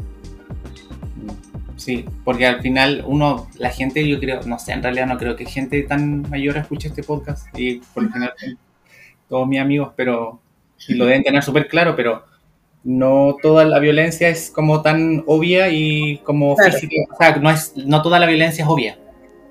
[1.81, 5.35] Sí, porque al final uno, la gente, yo creo, no sé, en realidad no creo
[5.35, 8.35] que gente tan mayor escuche este podcast y por lo general
[9.31, 10.43] todos mis amigos, pero
[10.87, 12.27] y lo deben tener súper claro, pero
[12.85, 16.71] no toda la violencia es como tan obvia y como claro.
[16.71, 18.99] física, o sea, no, es, no toda la violencia es obvia,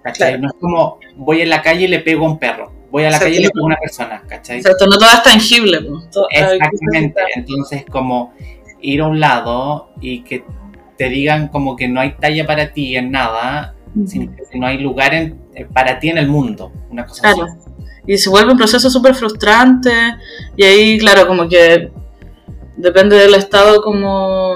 [0.04, 0.34] ¿cachai?
[0.34, 0.44] Claro.
[0.44, 3.10] No es como voy en la calle y le pego a un perro, voy a
[3.10, 4.58] la calle y le pego a una persona, ¿cachai?
[4.58, 5.80] Exacto, no todo es tangible.
[6.12, 8.36] Todo, Exactamente, entonces como
[8.82, 10.44] ir a un lado y que
[11.00, 14.50] te digan como que no hay talla para ti en nada, uh -huh.
[14.52, 17.44] que no hay lugar en, eh, para ti en el mundo, una cosa claro.
[17.44, 17.70] así.
[18.06, 19.92] Y se vuelve un proceso súper frustrante
[20.58, 21.90] y ahí, claro, como que
[22.76, 24.56] depende del estado como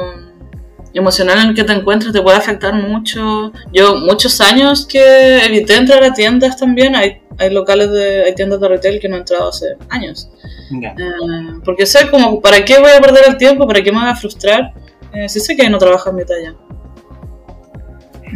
[0.93, 3.53] emocional en el que te encuentres, te puede afectar mucho.
[3.71, 8.59] Yo muchos años que evité entrar a tiendas también, hay, hay locales de, hay tiendas
[8.59, 10.29] de retail que no he entrado hace años.
[10.71, 10.91] Yeah.
[10.97, 13.65] Eh, porque sé como, ¿para qué voy a perder el tiempo?
[13.65, 14.73] ¿Para qué me voy a frustrar?
[15.13, 16.55] Eh, sí sé que no trabaja en mi talla.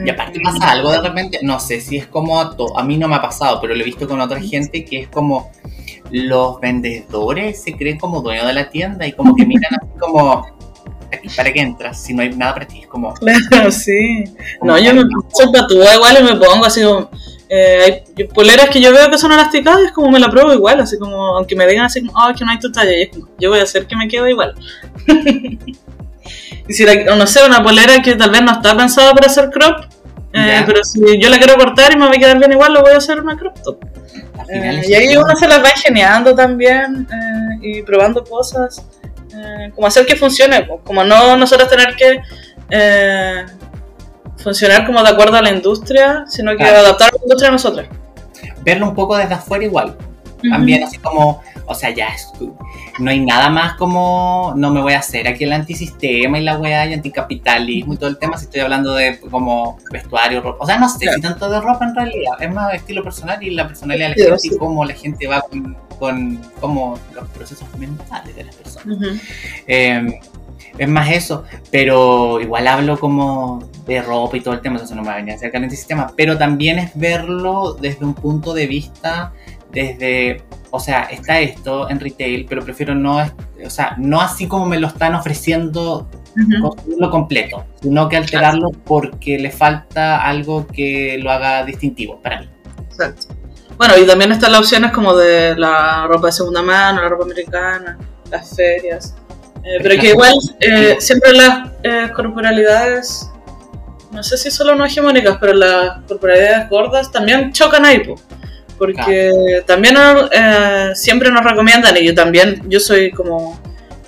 [0.06, 3.08] Y aparte pasa algo de repente, no sé si es como a, a mí no
[3.08, 5.52] me ha pasado, pero lo he visto con otra gente que es como
[6.12, 10.46] los vendedores se creen como dueños de la tienda y como que miran así como
[11.36, 12.04] ¿para qué entras?
[12.04, 13.14] Si no hay nada para ti, es como...
[13.14, 14.24] Claro, sí.
[14.62, 17.10] No, yo me soy patúa igual y me pongo así como...
[17.50, 20.52] Eh, hay poleras que yo veo que son elasticadas y es como me la pruebo
[20.52, 23.04] igual, así como, aunque me digan así como, oh, que no hay tu talla, y
[23.04, 24.54] es como, yo voy a hacer que me quede igual.
[26.68, 29.50] y si la, no sé, una polera que tal vez no está pensada para hacer
[29.50, 29.86] crop,
[30.34, 32.82] eh, pero si yo la quiero cortar y me va a quedar bien igual, lo
[32.82, 33.80] voy a hacer una crop top.
[34.50, 38.86] Eh, y ahí uno se las va ingeniando también eh, y probando cosas,
[39.36, 42.22] eh, como hacer que funcione, como no nosotros tener que
[44.38, 46.80] funcionar como de acuerdo a la industria, sino que claro.
[46.80, 47.88] adaptar a la industria a nosotros.
[48.62, 49.98] Verlo un poco desde afuera igual.
[50.50, 52.32] También así como, o sea, ya es,
[53.00, 56.58] no hay nada más como, no me voy a hacer aquí el antisistema y la
[56.58, 60.66] weá y anticapitalismo y todo el tema, si estoy hablando de como vestuario, ropa, o
[60.66, 61.16] sea, no sé claro.
[61.18, 64.26] si tanto de ropa en realidad, es más estilo personal y la personalidad de la
[64.26, 64.50] gente sí.
[64.54, 68.88] y cómo la gente va con, con como los procesos mentales de las personas.
[68.88, 69.22] Uh -huh.
[69.68, 70.20] eh,
[70.78, 75.02] es más eso, pero igual hablo como de ropa y todo el tema, entonces no
[75.02, 78.54] me va a venir a hacer el antisistema, pero también es verlo desde un punto
[78.54, 79.34] de vista
[79.72, 84.66] desde, o sea, está esto en retail, pero prefiero no, o sea, no así como
[84.66, 86.98] me lo están ofreciendo uh -huh.
[87.00, 92.50] lo completo, sino que alterarlo porque le falta algo que lo haga distintivo para mí.
[92.90, 93.28] Exacto.
[93.78, 97.26] Bueno, y también están las opciones como de la ropa de segunda mano, la ropa
[97.26, 97.98] americana,
[98.32, 99.16] las ferias.
[99.64, 103.30] Eh, pero que igual eh, siempre las eh, corporalidades,
[104.12, 108.00] no sé si solo no hegemónicas, pero las corporalidades gordas también chocan ahí.
[108.00, 108.16] Po.
[108.78, 109.96] Porque también
[110.32, 113.60] eh, siempre nos recomiendan, y yo también, yo soy como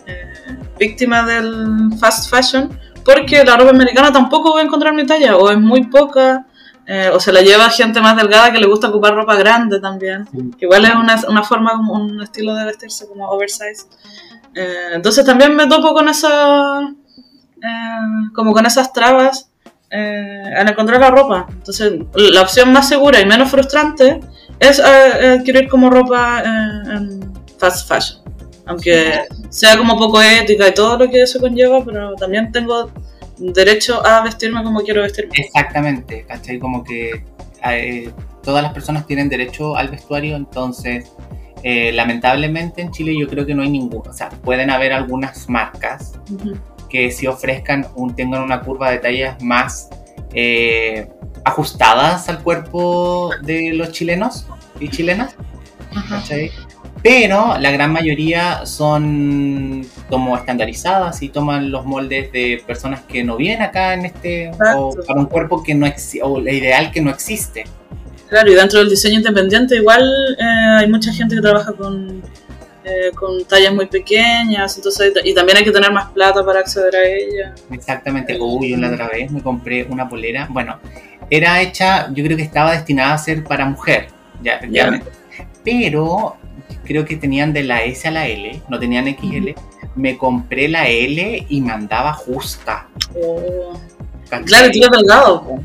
[0.05, 5.37] eh, víctima del fast fashion, porque la ropa americana tampoco voy a encontrar mi talla,
[5.37, 6.45] o es muy poca,
[6.85, 10.27] eh, o se la lleva gente más delgada que le gusta ocupar ropa grande también,
[10.57, 13.87] que igual es una, una forma, como un estilo de vestirse como oversize.
[14.93, 16.93] entonces también me topo con esa,
[18.35, 19.49] como con esas trabas
[19.91, 21.47] al encontrar la ropa.
[21.49, 24.19] Entonces la opción más segura y menos frustrante
[24.59, 28.19] es adquirir como ropa en fast fashion.
[28.65, 32.91] Aunque sea como poco ética y todo lo que eso conlleva, pero también tengo
[33.39, 35.33] derecho a vestirme como quiero vestirme.
[35.37, 36.59] Exactamente, ¿cachai?
[36.59, 37.23] Como que
[37.65, 38.11] eh,
[38.43, 41.11] todas las personas tienen derecho al vestuario, entonces
[41.63, 44.09] eh, lamentablemente en Chile yo creo que no hay ninguno.
[44.09, 46.13] O sea, pueden haber algunas marcas
[46.89, 49.89] que sí ofrezcan, un, tengan una curva de tallas más
[50.33, 51.07] eh,
[51.45, 54.45] ajustadas al cuerpo de los chilenos
[54.79, 55.35] y chilenas.
[57.01, 63.37] Pero la gran mayoría son como estandarizadas y toman los moldes de personas que no
[63.37, 67.01] vienen acá en este, o para un cuerpo que no existe, o la ideal que
[67.01, 67.65] no existe.
[68.27, 70.03] Claro, y dentro del diseño independiente igual
[70.39, 72.21] eh, hay mucha gente que trabaja con,
[72.83, 76.95] eh, con tallas muy pequeñas, entonces y también hay que tener más plata para acceder
[76.95, 77.55] a ella.
[77.71, 80.79] Exactamente, uy, yo la otra vez me compré una polera, bueno,
[81.29, 84.07] era hecha, yo creo que estaba destinada a ser para mujer,
[84.41, 85.11] ya, efectivamente.
[85.63, 86.37] Pero
[86.83, 89.49] creo que tenían de la S a la L, no tenían XL.
[89.95, 92.87] Me compré la L y me andaba justa.
[93.15, 93.79] Oh.
[94.45, 95.59] Claro, tú delgado.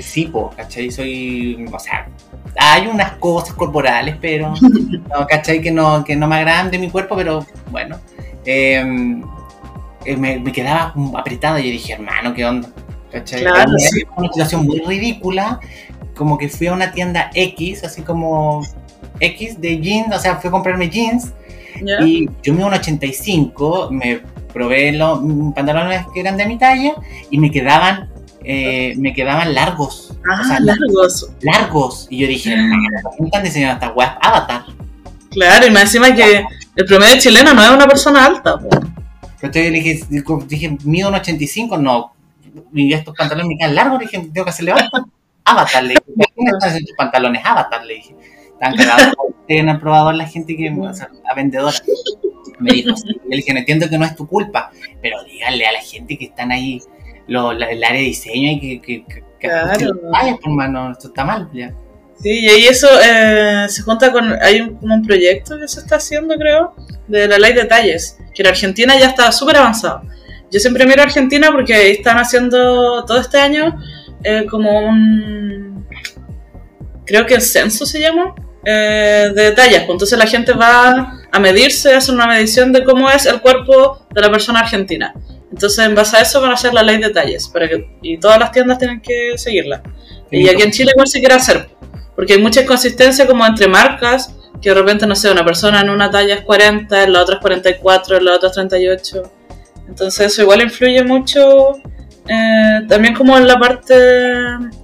[0.00, 0.90] Sí, po, ¿cachai?
[0.90, 2.08] Soy, o sea,
[2.56, 5.60] hay unas cosas corporales, pero, no, ¿cachai?
[5.60, 7.98] Que no, que no me agradan de mi cuerpo, pero bueno.
[8.44, 9.22] Em,
[10.04, 12.68] eh, me, me, quedaba apretada y yo dije, hermano, ¿qué onda?
[13.14, 13.42] ¿Cachai?
[13.42, 13.72] Claro,
[14.16, 15.60] Una situación muy ridícula,
[16.16, 18.62] como que fui a una tienda X, así como
[19.20, 21.32] X de jeans, o sea, fui a comprarme jeans
[22.04, 24.20] y yo me un 85, me
[24.52, 25.20] probé los
[25.54, 26.94] pantalones que eran de mi talla
[27.30, 28.10] y me quedaban
[28.46, 30.12] eh, me quedaban largos.
[30.28, 31.30] Ah, largos.
[31.40, 32.06] Largos.
[32.10, 32.54] Y yo dije,
[33.02, 34.16] ¿cómo están diseñando estas weas?
[34.20, 34.64] Avatar.
[35.30, 36.44] Claro, y me encima que
[36.76, 38.58] el promedio chileno no es una persona alta.
[38.60, 38.82] Pero
[39.40, 40.04] entonces dije,
[40.46, 42.13] dije, mido un 85, no.
[42.74, 45.02] Estos pantalones me quedan largos, dije, tengo que hacerle Avatar.
[45.44, 46.02] Avatar, le dije,
[46.34, 47.42] ¿cómo están estos pantalones?
[47.44, 48.16] Avatar, le dije
[48.54, 49.14] están cagados
[49.48, 51.76] en el probador la gente que, o sea, la vendedora.
[52.58, 53.08] Me dijo, sí.
[53.28, 54.70] le dije, entiendo que no es tu culpa,
[55.02, 56.80] pero díganle a la gente que están ahí,
[57.26, 60.00] lo, el área de diseño y que, que, que, claro.
[60.10, 61.74] vaya, hermano, esto está mal, ya.
[62.20, 65.80] Sí, y ahí eso eh, se junta con, hay un, como un proyecto que se
[65.80, 66.74] está haciendo, creo,
[67.08, 70.02] de la ley de detalles, que en Argentina ya está súper avanzado.
[70.54, 73.76] Yo siempre miro a Argentina porque están haciendo todo este año
[74.22, 75.84] eh, como un,
[77.04, 79.82] creo que el censo se llama, eh, de tallas.
[79.82, 84.06] Pues entonces la gente va a medirse, hace una medición de cómo es el cuerpo
[84.14, 85.12] de la persona argentina.
[85.50, 88.18] Entonces en base a eso van a hacer la ley de talles para que, y
[88.18, 89.82] todas las tiendas tienen que seguirla.
[90.30, 91.68] y aquí en Chile igual se quiere hacer,
[92.14, 95.90] porque hay mucha inconsistencia como entre marcas, que de repente, no sé, una persona en
[95.90, 99.32] una talla es 40, en la otra es 44, en la otra es 38.
[99.88, 101.72] Entonces eso igual influye mucho
[102.28, 103.94] eh, también como en la parte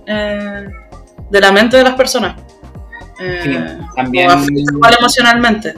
[0.07, 0.67] eh,
[1.31, 2.41] de la mente de las personas.
[3.19, 4.31] Sí, eh, también.
[4.51, 5.75] Igual emocionalmente.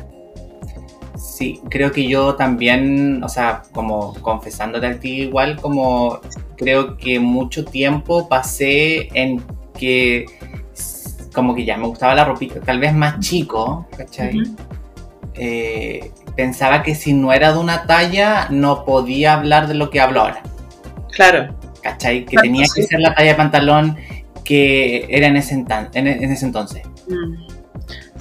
[1.16, 6.20] Sí, creo que yo también, o sea, como confesándote a ti igual, como
[6.56, 9.42] creo que mucho tiempo pasé en
[9.76, 10.26] que
[11.34, 14.42] como que ya me gustaba la ropita, tal vez más chico, ¿cachai?
[15.34, 20.00] Eh, pensaba que si no era de una talla no podía hablar de lo que
[20.00, 20.42] hablo ahora.
[21.10, 21.54] Claro.
[21.82, 22.24] ¿Cachai?
[22.24, 23.96] Que tenía que ser la talla de pantalón
[24.44, 26.82] que era en ese, en ese entonces.
[27.08, 27.52] Mm.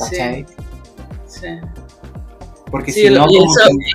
[0.10, 0.46] Sí.
[1.28, 1.48] sí.
[2.72, 3.26] Porque si no.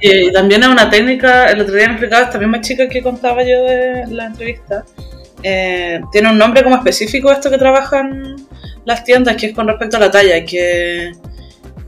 [0.03, 3.43] Y, también es una técnica, el otro día me explicaba esta misma chica que contaba
[3.43, 4.85] yo de la entrevista.
[5.43, 8.37] Eh, tiene un nombre como específico esto que trabajan
[8.85, 11.13] las tiendas, que es con respecto a la talla, que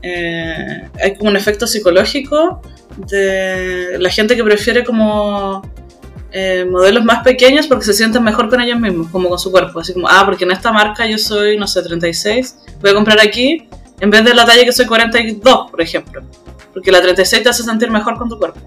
[0.01, 2.61] eh, hay como un efecto psicológico
[2.97, 5.61] de la gente que prefiere como
[6.31, 9.79] eh, modelos más pequeños porque se sienten mejor con ellos mismos, como con su cuerpo.
[9.79, 13.19] Así como, ah, porque en esta marca yo soy, no sé, 36, voy a comprar
[13.19, 13.67] aquí
[13.99, 16.21] en vez de la talla que soy 42, por ejemplo.
[16.73, 18.59] Porque la 36 te hace sentir mejor con tu cuerpo.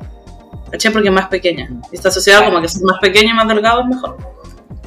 [0.70, 0.90] ¿Caché?
[0.90, 1.68] Porque es más pequeña.
[1.90, 4.16] Y está asociado como que si es más pequeño y más delgado es mejor.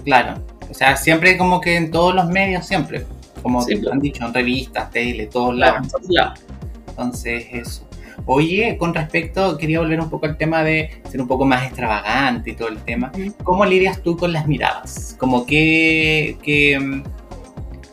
[0.04, 0.36] Claro.
[0.70, 3.06] O sea, siempre como que en todos los medios, siempre.
[3.46, 5.94] Como sí, han dicho, en revistas, tele, todos lados.
[6.10, 6.40] Lados.
[6.88, 7.88] Entonces, eso.
[8.26, 12.50] Oye, con respecto, quería volver un poco al tema de ser un poco más extravagante
[12.50, 13.12] y todo el tema.
[13.44, 15.16] ¿Cómo lidias tú con las miradas?
[15.20, 17.04] Como que,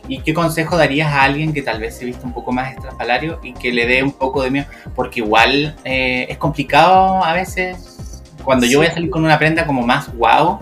[0.09, 3.38] ¿Y qué consejo darías a alguien que tal vez se viste un poco más estrafalario
[3.42, 4.66] y que le dé un poco de miedo?
[4.94, 8.22] Porque igual eh, es complicado a veces.
[8.42, 10.61] Cuando yo voy a salir con una prenda como más wow,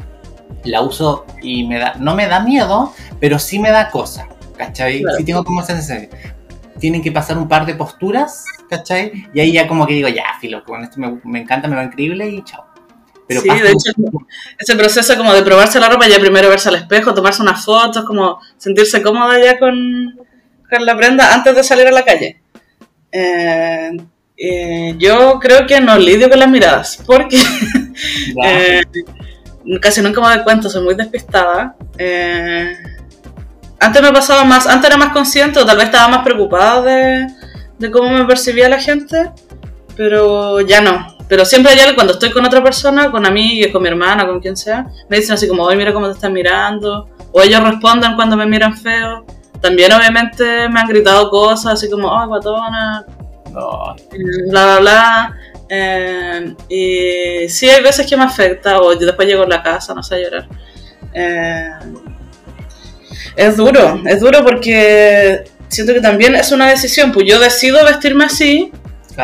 [0.64, 4.26] la uso y me da, no me da miedo, pero sí me da cosa,
[4.60, 5.02] ¿cachai?
[5.16, 6.08] Sí tengo como sensación.
[6.78, 9.26] Tienen que pasar un par de posturas, ¿cachai?
[9.32, 11.84] Y ahí ya como que digo, ya, filo, con esto me, me encanta, me va
[11.84, 12.66] increíble y chao.
[13.26, 13.92] Pero sí, de hecho,
[14.58, 18.04] ese proceso como de probarse la ropa, ya primero verse al espejo, tomarse unas fotos,
[18.04, 20.18] como sentirse cómoda ya con,
[20.68, 22.40] con la prenda antes de salir a la calle.
[23.12, 23.92] Eh,
[24.36, 27.40] eh, yo creo que no lidio con las miradas, porque
[28.44, 28.82] eh,
[29.80, 31.76] casi nunca me doy cuenta, soy muy despistada.
[33.80, 37.26] Antes me pasaba más, antes era más consciente o tal vez estaba más preocupada de,
[37.78, 39.32] de cómo me percibía la gente,
[39.96, 41.16] pero ya no.
[41.28, 44.56] Pero siempre hay cuando estoy con otra persona, con amigas, con mi hermana, con quien
[44.56, 48.36] sea, me dicen así como, oye, mira cómo te están mirando, o ellos responden cuando
[48.36, 49.24] me miran feo.
[49.60, 53.06] También obviamente me han gritado cosas así como, oh, guatona,
[53.52, 53.96] bla,
[54.50, 55.36] bla, bla.
[55.68, 60.02] Eh, y sí hay veces que me afecta, o después llego a la casa, no
[60.02, 60.48] sé, a llorar.
[61.14, 61.70] Eh,
[63.36, 68.24] es duro, es duro porque siento que también es una decisión, pues yo decido vestirme
[68.24, 68.72] así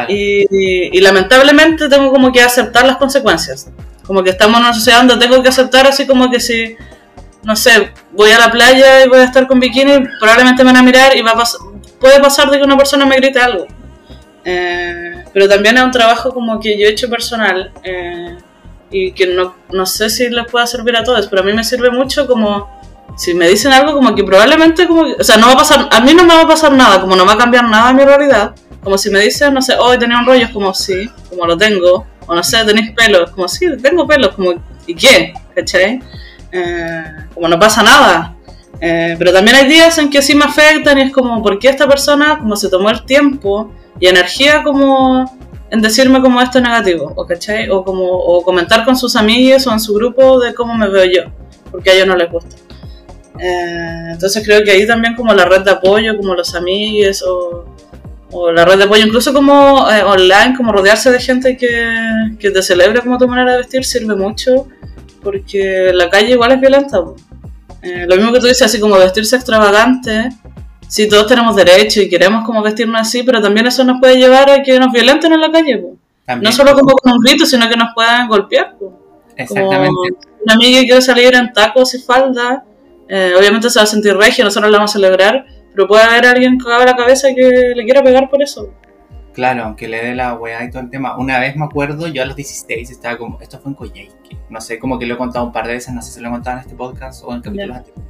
[0.09, 3.71] y, lamentablemente tengo como que aceptar las consecuencias.
[4.07, 6.77] Como que estamos en una sociedad donde tengo que aceptar así como que si,
[7.43, 10.77] no sé, voy a la playa y voy a estar con bikini, probablemente me van
[10.77, 11.45] a mirar y va a
[12.01, 13.67] puede pasar de que una persona me grite algo.
[14.45, 18.37] Eh, pero también es un trabajo como que yo he hecho personal eh,
[18.91, 21.65] y que no, no sé si les pueda servir a todos, pero a mí me
[21.65, 22.76] sirve mucho como
[23.17, 26.01] si me dicen algo como que probablemente como o sea no va a pasar a
[26.01, 28.55] mí no me va a pasar nada como no va a cambiar nada mi realidad
[28.87, 32.07] como si me dicen, no sé, hoy tenía un rollo, como sí, como lo tengo.
[32.25, 34.55] O no sé, tenéis pelos, como sí, tengo pelos, como
[34.87, 35.35] ¿y qué?
[35.57, 36.01] ¿Cachai?
[36.53, 37.05] Eh,
[37.35, 38.37] como no pasa nada.
[38.81, 41.69] Eh, pero también hay días en que sí me afectan y es como, ¿por qué
[41.69, 45.37] esta persona como se tomó el tiempo y energía como
[45.69, 47.13] en decirme como esto es negativo?
[47.17, 47.69] ¿O, ¿cachai?
[47.69, 51.07] o como o comentar con sus amigos o en su grupo de cómo me veo
[51.07, 51.23] yo,
[51.73, 52.55] porque a ellos no les gusta.
[53.39, 57.76] Eh, entonces creo que ahí también como la red de apoyo, como los amigos o
[58.30, 61.95] o la red de apoyo, incluso como eh, online, como rodearse de gente que,
[62.39, 64.66] que, te celebra como tu manera de vestir, sirve mucho,
[65.22, 66.99] porque la calle igual es violenta.
[67.82, 70.30] Eh, lo mismo que tú dices, así como vestirse extravagante,
[70.89, 74.51] sí, todos tenemos derecho y queremos como vestirnos así, pero también eso nos puede llevar
[74.51, 75.84] a que nos violenten en la calle.
[76.41, 78.74] No solo como con un grito, sino que nos puedan golpear.
[79.37, 79.89] Exactamente.
[79.89, 80.01] Como
[80.45, 82.64] una amiga que quiere salir en tacos y falda,
[83.09, 86.27] eh, obviamente se va a sentir regia, nosotros la vamos a celebrar, pero puede haber
[86.27, 88.73] alguien que haga la cabeza que le quiera pegar por eso.
[89.37, 91.19] Claro, aunque le dé la weá y todo el tema.
[91.19, 94.63] Una vez me acuerdo, yo a los 16 estaba como, esto fue en Coyhaique, no
[94.63, 96.31] sé, como que lo he contado un par de veces, no sé si lo he
[96.31, 98.07] contado en este podcast o en capítulos anteriores.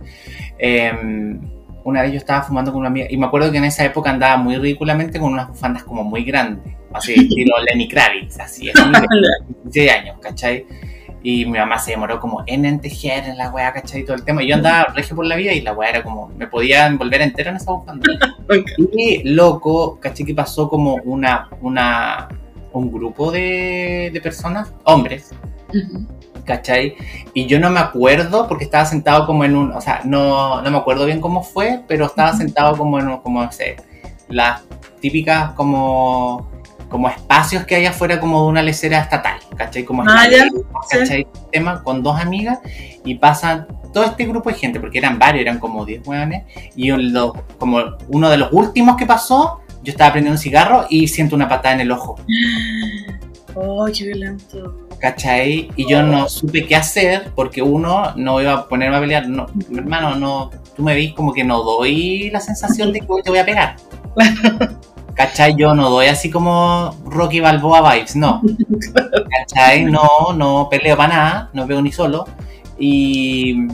[0.57, 1.41] Em,
[1.83, 4.11] una vez yo estaba fumando con una amiga y me acuerdo que en esa época
[4.11, 9.91] andaba muy ridículamente con unas bufandas como muy grandes, así estilo Lenny Kravitz, así, 16
[9.99, 10.65] años, ¿cachai?
[11.29, 14.03] Y mi mamá se demoró como en entejer en la weá, ¿cachai?
[14.03, 14.45] Y todo el tema.
[14.45, 17.21] Y yo andaba regio por la vida y la weá era como, me podía envolver
[17.21, 18.07] entero en esa bufanda.
[18.93, 20.25] y loco, ¿cachai?
[20.25, 22.29] Que pasó como una, una,
[22.73, 25.35] un grupo de, de personas, hombres,
[26.45, 26.95] ¿cachai?
[27.35, 30.71] Y yo no me acuerdo porque estaba sentado como en un, o sea, no, no
[30.71, 33.75] me acuerdo bien cómo fue, pero estaba sentado como en, como, no sé,
[34.29, 34.63] las
[35.01, 36.49] típicas como
[36.89, 39.85] como espacios que hay afuera como de una lecera estatal, ¿cachai?
[39.85, 40.27] Como ah,
[40.91, 41.27] ¿cachai?
[41.51, 42.59] Tema con dos amigas
[43.05, 46.91] y pasan todo este grupo de gente, porque eran varios, eran como 10 hueones, y
[47.59, 47.79] como
[48.09, 51.77] uno de los últimos que pasó, yo estaba prendiendo un cigarro y siento una patada
[51.77, 52.17] en el ojo.
[53.55, 54.87] ¡Oh, qué violento!
[54.99, 55.71] ¿Cachai?
[55.77, 59.29] Y yo no supe qué hacer porque uno no iba a ponerme a pelear.
[59.29, 63.31] No, hermano, no, tú me ves como que no doy la sensación de que te
[63.31, 63.77] voy a pegar.
[65.17, 65.57] ¿Cachai?
[65.57, 68.43] Yo no doy así como Rocky Balboa vibes, no.
[69.39, 69.85] ¿Cachai?
[69.85, 72.27] No, no peleo para nada, no veo ni solo.
[72.79, 73.67] Y,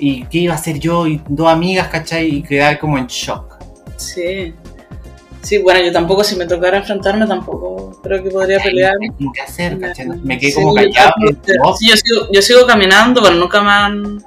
[0.00, 2.26] y qué iba a hacer yo y dos amigas, ¿cachai?
[2.26, 3.56] Y quedar como en shock.
[3.96, 4.52] Sí.
[5.42, 8.96] Sí, bueno, yo tampoco, si me tocara enfrentarme, tampoco creo que podría pelear.
[9.32, 10.08] ¿Qué hacer, cachai?
[10.24, 11.14] Me quedé como callado.
[11.78, 14.18] Sí, yo, sigo, yo sigo caminando, bueno, nunca me han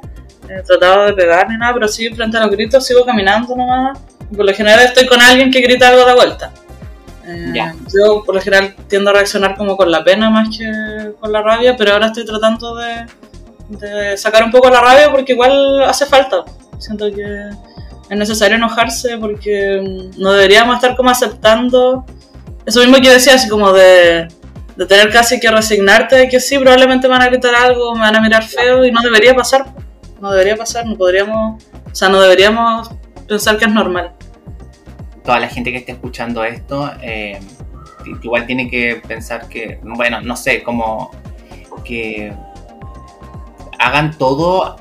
[0.47, 3.99] eh, tratado de pegar ni nada, pero sí, frente a los gritos, sigo caminando nomás
[4.36, 6.52] por lo general estoy con alguien que grita algo de vuelta.
[7.26, 7.54] Eh,
[7.94, 11.42] yo por lo general tiendo a reaccionar como con la pena más que con la
[11.42, 16.44] rabia, pero ahora estoy tratando de, sacar un poco la rabia porque igual hace falta.
[16.80, 17.50] Siento que
[18.10, 22.06] es necesario enojarse porque no deberíamos estar como aceptando
[22.66, 24.28] eso mismo que decía, así como de,
[24.76, 28.02] de tener casi que resignarte de que sí, probablemente me van a gritar algo, me
[28.02, 29.66] van a mirar feo y no debería pasar.
[30.22, 31.62] No debería pasar, no podríamos,
[31.92, 32.90] o sea, no deberíamos
[33.28, 34.14] pensar que es normal.
[35.24, 37.39] Toda la gente que esté escuchando esto, eh,
[38.21, 41.11] igual tiene que pensar que, bueno, no sé, como
[41.84, 42.34] que
[43.80, 44.78] hagan todo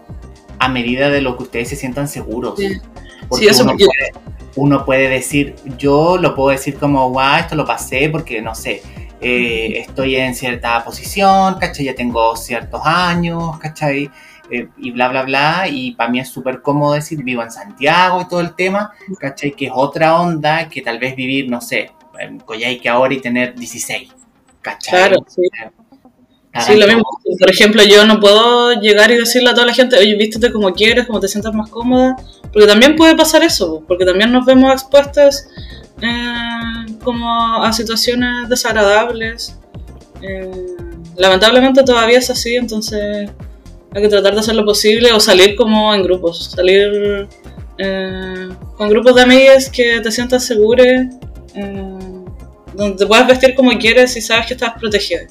[0.59, 2.55] a medida de lo que ustedes se sientan seguros.
[2.59, 2.81] Sí.
[3.29, 4.13] Porque Sí, eso uno, puede,
[4.57, 8.83] uno puede decir, yo lo puedo decir como, guau, esto lo pasé porque, no sé,
[9.21, 11.87] eh, estoy en cierta posición, ¿cachai?
[11.87, 14.11] Ya tengo ciertos años, ¿cachai?
[14.53, 15.67] Eh, y bla, bla, bla.
[15.69, 19.53] Y para mí es súper cómodo decir, vivo en Santiago y todo el tema, ¿cachai?
[19.53, 23.55] Que es otra onda que tal vez vivir, no sé, en Coyhaique ahora y tener
[23.55, 24.11] 16,
[24.61, 25.09] ¿cachai?
[25.09, 25.43] Claro, sí.
[26.61, 27.03] Sí, lo mismo.
[27.39, 30.75] Por ejemplo, yo no puedo llegar y decirle a toda la gente, oye, vístete como
[30.75, 34.71] quieres, como te sientas más cómoda, porque también puede pasar eso, porque también nos vemos
[34.71, 35.47] expuestos
[36.03, 39.59] eh, como a situaciones desagradables.
[40.21, 40.77] Eh,
[41.17, 43.31] lamentablemente todavía es así, entonces
[43.95, 47.29] hay que tratar de hacer lo posible o salir como en grupos, salir
[47.79, 51.99] eh, con grupos de amigas que te sientas segura, eh,
[52.75, 55.23] donde te puedas vestir como quieres y sabes que estás protegida.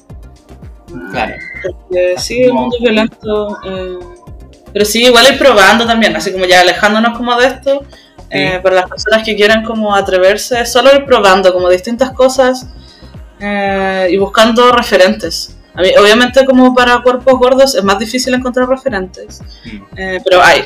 [1.10, 1.34] Claro.
[1.62, 3.58] Porque sí, el mundo es violento.
[3.66, 3.98] eh,
[4.72, 7.84] pero sí, igual ir probando también, así como ya alejándonos como de esto.
[8.30, 12.66] eh, para las personas que quieran como atreverse, solo ir probando como distintas cosas
[13.38, 15.54] eh, y buscando referentes.
[15.74, 19.78] A mí, obviamente como para cuerpos gordos es más difícil encontrar referentes, Mm.
[19.96, 20.64] eh, pero hay.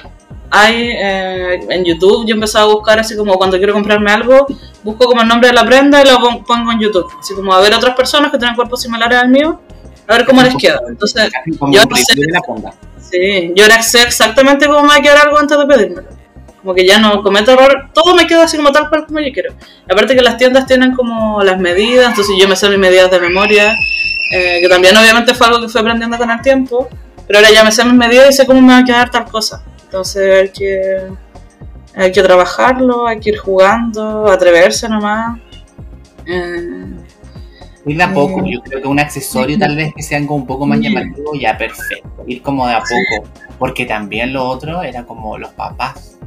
[0.50, 4.46] Hay eh, en YouTube, yo empecé a buscar así como cuando quiero comprarme algo,
[4.84, 7.06] busco como el nombre de la prenda y lo pon- pongo en YouTube.
[7.18, 9.60] Así como a ver otras personas que tienen cuerpos similares al mío,
[10.06, 10.80] a ver cómo les queda.
[10.88, 11.30] Entonces,
[11.72, 12.14] yo no sé.
[13.00, 16.08] Sí, yo ahora sé exactamente cómo me va a quedar algo antes de pedírmelo.
[16.62, 19.32] Como que ya no cometo error, todo me queda así como tal cual como yo
[19.32, 19.52] quiero.
[19.88, 23.20] Aparte que las tiendas tienen como las medidas, entonces yo me sé mis medidas de
[23.20, 23.72] memoria,
[24.30, 26.88] eh, que también obviamente fue algo que fui aprendiendo con el tiempo,
[27.26, 29.24] pero ahora ya me sé mis medidas y sé cómo me va a quedar tal
[29.26, 29.62] cosa.
[29.84, 31.06] Entonces hay que,
[31.94, 35.38] hay que trabajarlo, hay que ir jugando, atreverse nomás.
[36.26, 36.86] Eh,
[37.88, 38.46] Ir de a poco, Mm.
[38.46, 41.56] yo creo que un accesorio tal vez que sea como un poco más llamativo, ya
[41.56, 42.24] perfecto.
[42.26, 43.28] Ir como de a poco.
[43.60, 46.18] Porque también lo otro era como los papás.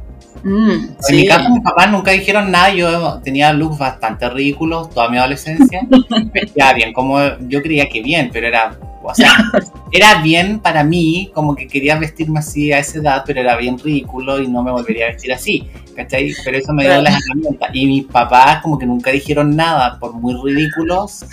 [0.44, 1.16] Mm, En sí.
[1.16, 2.74] mi caso, mis papás nunca dijeron nada.
[2.74, 5.82] Yo tenía looks bastante ridículos toda mi adolescencia.
[6.34, 9.32] Vestía bien, como yo creía que bien, pero era, o sea,
[9.92, 13.78] era bien para mí, como que quería vestirme así a esa edad, pero era bien
[13.80, 15.68] ridículo y no me volvería a vestir así.
[15.96, 16.32] ¿Cachai?
[16.46, 17.70] Pero eso me dio las herramientas.
[17.74, 21.26] Y mis papás, como que nunca dijeron nada, por muy ridículos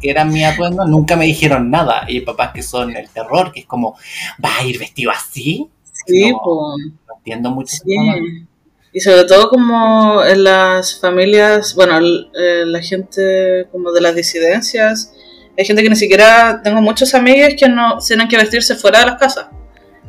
[0.00, 2.04] que eran mi atuendo, nunca me dijeron nada.
[2.06, 3.96] Y papás que son el terror, que es como,
[4.44, 5.68] ¿va a ir vestido así?
[6.06, 6.38] Sí, No.
[6.44, 6.92] pues.
[7.26, 7.76] Entiendo mucho.
[7.76, 8.46] Sí.
[8.92, 15.12] Y sobre todo como en las familias, bueno, eh, la gente como de las disidencias,
[15.58, 19.06] hay gente que ni siquiera, tengo muchos amigos que no tienen que vestirse fuera de
[19.06, 19.48] las casas,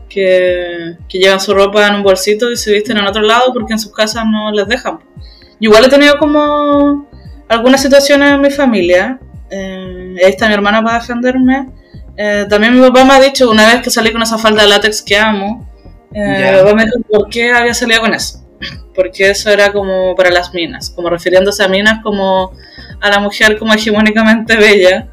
[0.07, 3.74] que, que llevan su ropa en un bolsito y se visten en otro lado porque
[3.74, 4.99] en sus casas no les dejan.
[5.59, 7.09] Yo igual he tenido como
[7.49, 11.70] algunas situaciones en mi familia, eh, ahí está mi hermana para defenderme.
[12.15, 14.70] Eh, también mi papá me ha dicho una vez que salí con esa falda de
[14.70, 15.68] látex que amo,
[16.18, 18.43] eh, dijo por qué había salido con eso.
[18.95, 22.51] Porque eso era como para las minas, como refiriéndose a minas como
[22.99, 25.09] a la mujer como hegemónicamente bella,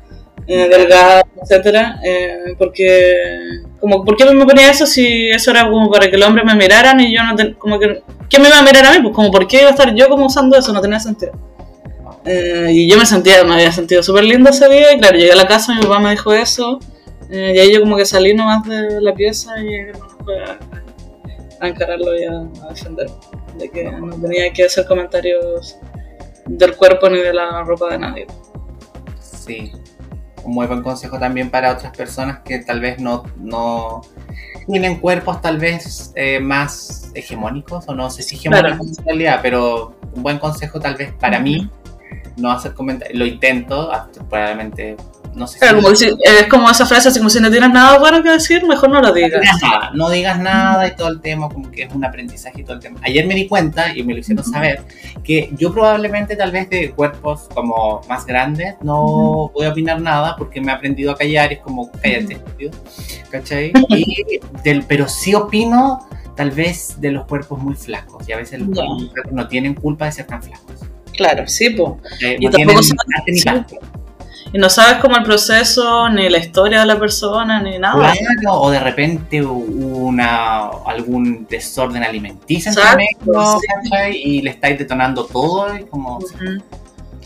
[0.47, 3.15] eh, delgada, etcétera, eh, porque
[3.81, 6.55] como ¿por qué me ponía eso si eso era como para que los hombres me
[6.55, 9.01] miraran y yo no ten- como que ¿quién me iba a mirar a mí?
[9.03, 10.73] Pues como ¿por qué iba a estar yo como usando eso?
[10.73, 11.33] No tenía sentido.
[12.25, 15.33] Eh, y yo me sentía, me había sentido súper linda ese día y claro, llegué
[15.33, 16.79] a la casa, mi papá me dijo eso
[17.31, 20.59] y ahí yo como que salí nomás de la pieza y hermano fue a,
[21.61, 22.33] a encararlo y a,
[22.65, 23.07] a defender
[23.59, 25.77] de que no tenía que hacer comentarios
[26.47, 28.27] del cuerpo ni de la ropa de nadie.
[29.21, 29.73] Sí.
[30.45, 34.03] Un muy buen consejo también para otras personas que tal vez no, no
[34.67, 38.85] tienen cuerpos tal vez eh, más hegemónicos o no sé si hegemónicos Claro.
[38.99, 41.71] en realidad, pero un buen consejo tal vez para mí
[42.37, 43.19] no hacer comentarios.
[43.19, 44.97] Lo intento, ah, probablemente
[45.35, 47.71] no sé Claro, si como si- es como esa frase, así como si no tienes
[47.71, 49.41] nada bueno que decir, mejor no lo no digas.
[49.41, 52.65] digas nada, no digas nada y todo el tema, como que es un aprendizaje y
[52.65, 52.99] todo el tema.
[53.03, 54.83] Ayer me di cuenta y me lo hicieron saber
[55.23, 60.35] que yo probablemente tal vez de cuerpos como más grandes no voy a opinar nada
[60.37, 62.71] porque me he aprendido a callar, es como cállate, estúpido",
[63.31, 63.73] ¿cachai?
[63.89, 68.61] Y del, pero sí opino tal vez de los cuerpos muy flacos y a veces
[68.61, 68.85] los Ya.
[69.13, 70.81] cuerpos no tienen culpa de ser tan flacos.
[71.17, 71.93] Claro, sí, pues.
[72.03, 72.37] ¿cachai?
[72.41, 72.95] Y No tampoco se-
[74.55, 78.13] Y no sabes cómo el proceso, ni la historia de la persona, ni nada.
[78.41, 84.17] Claro, o de repente hubo una, algún desorden alimenticio Exacto, medio, sí.
[84.17, 86.21] y le estáis detonando todo y como.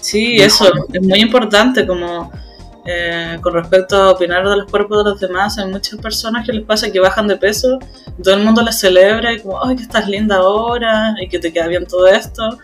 [0.00, 2.32] Sí, eso es muy importante, como
[2.86, 6.54] eh, con respecto a opinar de los cuerpos de los demás, hay muchas personas que
[6.54, 7.78] les pasa que bajan de peso,
[8.22, 11.52] todo el mundo les celebra y como, ay, que estás linda ahora y que te
[11.52, 12.56] queda bien todo esto,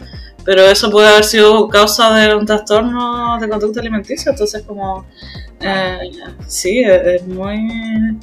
[0.44, 5.06] pero eso puede haber sido causa de un trastorno de conducta alimenticia, entonces como,
[5.60, 5.98] eh,
[6.46, 8.18] sí, es, muy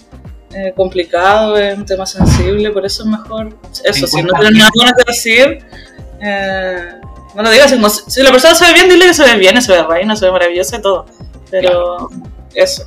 [0.53, 4.69] eh, complicado, es un tema sensible, por eso es mejor eso, si no tienes nada
[4.75, 5.65] bueno que decir,
[6.21, 6.89] eh,
[7.35, 7.73] no lo digas,
[8.07, 10.25] si la persona se ve bien, dile que se ve bien, se ve reina, se
[10.25, 11.05] ve maravillosa y todo.
[11.49, 12.09] Pero
[12.53, 12.85] eso.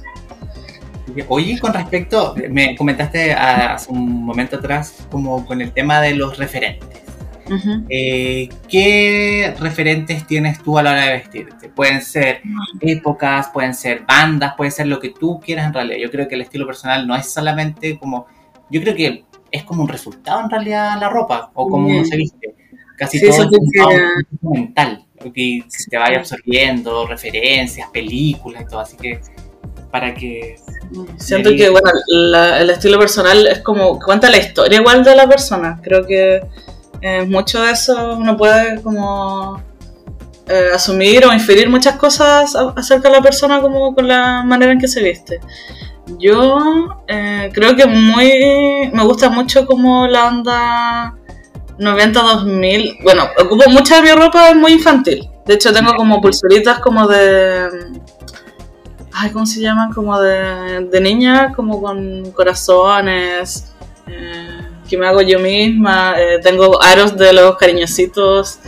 [1.28, 6.38] Oye, con respecto, me comentaste hace un momento atrás como con el tema de los
[6.38, 7.03] referentes.
[7.88, 11.68] Eh, ¿Qué referentes tienes tú a la hora de vestirte?
[11.68, 12.40] Pueden ser
[12.80, 15.98] épocas, pueden ser bandas, puede ser lo que tú quieras en realidad.
[15.98, 18.26] Yo creo que el estilo personal no es solamente como...
[18.70, 22.16] Yo creo que es como un resultado en realidad la ropa o como uno se
[22.16, 22.54] viste.
[22.96, 23.48] Casi todo es
[24.40, 29.20] mental que te vaya absorbiendo referencias, películas y todo, así que
[29.90, 30.56] para que...
[31.16, 31.88] Siento que, bueno,
[32.58, 36.42] el estilo personal es como, cuenta la historia igual de la persona, creo que
[37.06, 39.62] eh, mucho de eso uno puede como
[40.48, 44.78] eh, asumir o inferir muchas cosas acerca de la persona como con la manera en
[44.78, 45.38] que se viste.
[46.18, 51.14] Yo eh, creo que muy me gusta mucho como la onda
[51.76, 52.98] 90, 2000.
[53.02, 55.28] Bueno, ocupo mucha de mi ropa muy infantil.
[55.44, 57.68] De hecho, tengo como pulseritas como de.
[59.12, 59.92] Ay, ¿cómo se llaman?
[59.92, 63.74] Como de, de niña, como con corazones.
[64.88, 66.14] Que me hago yo misma.
[66.18, 68.58] Eh, tengo aros de los cariñositos.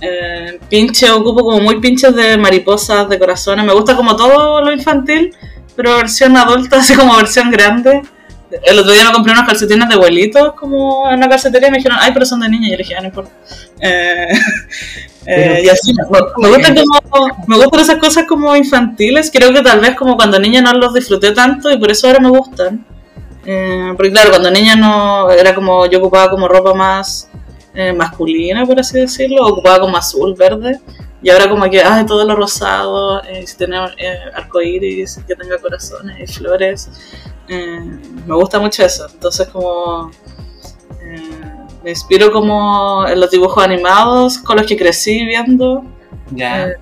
[0.00, 3.64] Eh, pinche, ocupo como muy pinches de mariposas, de corazones.
[3.64, 5.34] Me gusta como todo lo infantil,
[5.74, 8.02] pero versión adulta, así como versión grande.
[8.62, 11.78] El otro día me compré unos calcetines de abuelitos como en una calcetería y me
[11.78, 12.68] dijeron, ay, pero son de niña.
[12.68, 13.32] Y yo le dije, ah, no importa.
[13.80, 14.28] Eh,
[15.26, 16.76] eh, y así, me, gustan
[17.10, 19.30] como, me gustan esas cosas como infantiles.
[19.32, 22.20] Creo que tal vez como cuando niña no los disfruté tanto y por eso ahora
[22.20, 22.86] me gustan.
[23.46, 27.30] Eh, porque claro, cuando niña no, era como, yo ocupaba como ropa más
[27.94, 30.80] masculina, por así decirlo, ocupaba como azul, verde.
[31.22, 33.76] Y ahora como que, ay, todo lo rosado, si tiene
[34.34, 36.88] arcoíris, que tenga corazones y flores.
[37.48, 37.80] Eh,
[38.26, 39.06] me gusta mucho eso.
[39.12, 40.10] Entonces como
[41.00, 45.84] eh, me inspiro como en los dibujos animados con los que crecí viendo.
[46.30, 46.72] Ya,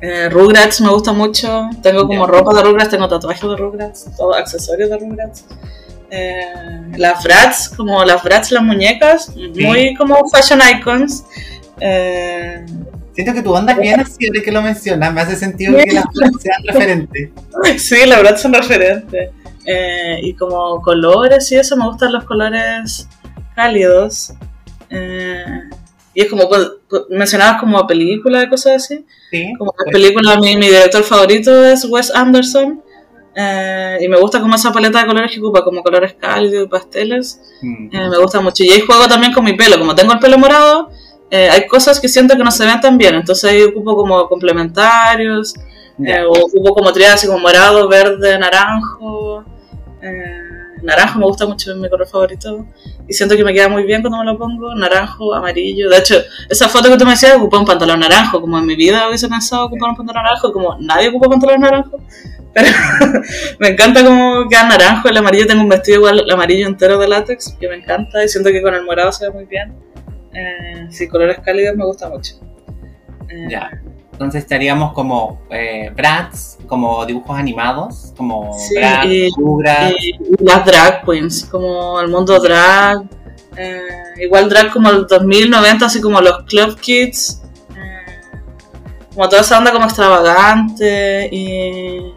[0.00, 0.28] eh.
[0.30, 1.68] Rugrats me gusta mucho.
[1.82, 5.44] Tengo como ropa de Rugrats, tengo tatuajes de Rugrats, todo accesorios de Rugrats.
[6.96, 11.24] las Frats, como las Frats, las muñecas, muy como fashion icons.
[13.14, 15.92] Siento que tu onda es bien así de que lo mencionas, me hace sentido que
[15.92, 17.30] las Bratz sean referentes.
[17.78, 19.30] Sí, las Bratz son referentes.
[19.66, 23.08] Eh, y como colores y eso, me gustan los colores
[23.54, 24.34] cálidos.
[24.90, 25.44] Eh,
[26.12, 26.68] y es como, pues,
[27.10, 29.04] mencionabas como películas y cosas así.
[29.30, 29.52] Sí.
[29.58, 29.92] Como pues.
[29.92, 32.82] película, mi, mi, director favorito es Wes Anderson.
[33.36, 36.68] Eh, y me gusta como esa paleta de colores que ocupa, como colores cálidos y
[36.68, 37.40] pasteles.
[37.62, 38.10] Mm.
[38.10, 38.64] me gusta mucho.
[38.64, 39.78] Y ahí juego también con mi pelo.
[39.78, 40.90] Como tengo el pelo morado,
[41.30, 44.28] eh, hay cosas que siento que no se ven tan bien, entonces ahí ocupo como
[44.28, 45.54] complementarios,
[46.04, 49.44] eh, o ocupo como triadas como morado, verde, naranjo.
[50.00, 50.53] Eh,
[50.84, 52.66] naranjo me gusta mucho, es mi color favorito.
[53.08, 54.74] Y siento que me queda muy bien cuando me lo pongo.
[54.74, 55.88] Naranjo, amarillo.
[55.90, 56.16] De hecho,
[56.48, 58.40] esa foto que tú me decías, ocupé un pantalón naranjo.
[58.40, 61.98] Como en mi vida hubiese pensado ocupar un pantalón naranjo, como nadie ocupa pantalón naranjo.
[62.54, 62.68] Pero
[63.58, 65.08] me encanta como queda naranjo.
[65.08, 68.22] El amarillo tengo un vestido igual, el amarillo entero de látex, que me encanta.
[68.22, 69.74] Y siento que con el morado se ve muy bien.
[70.32, 72.34] Eh, sí, colores cálidos me gusta mucho.
[73.28, 73.70] Eh, ya.
[74.14, 78.76] Entonces estaríamos como eh, Bratz, como dibujos animados, como sí,
[79.36, 79.94] Bratz,
[80.38, 83.02] las drag queens, como el mundo drag.
[83.56, 83.80] Eh,
[84.22, 87.42] igual drag como el 2090, así como los club kids.
[89.12, 92.14] como toda esa onda como extravagante y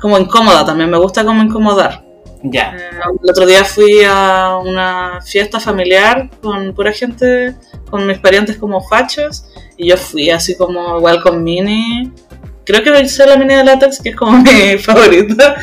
[0.00, 0.88] como incómoda también.
[0.88, 2.04] Me gusta como incomodar.
[2.44, 2.74] Ya.
[2.76, 2.90] Eh,
[3.22, 7.56] el otro día fui a una fiesta familiar con pura gente,
[7.90, 9.46] con mis parientes como fachos,
[9.82, 12.12] y yo fui así como igual con mini.
[12.64, 15.56] Creo que hice la mini de látex, que es como mi favorita.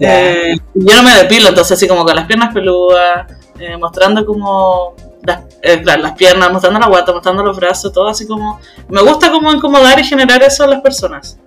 [0.00, 4.94] Eh, yo no me depilo, entonces así como con las piernas peludas, eh, mostrando como
[5.22, 5.42] las,
[5.84, 8.58] las, piernas, mostrando la guata, mostrando los brazos, todo así como...
[8.88, 11.38] Me gusta como incomodar y generar eso a las personas.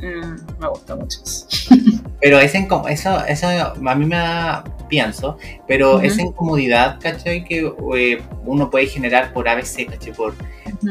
[0.00, 1.46] me gusta mucho eso.
[2.20, 2.58] Pero esa
[2.88, 7.44] eso, eso a mí me da, pienso, pero esa incomodidad, ¿cachai?
[7.44, 10.12] Que eh, uno puede generar por ABC, ¿cachai?
[10.12, 10.34] Por,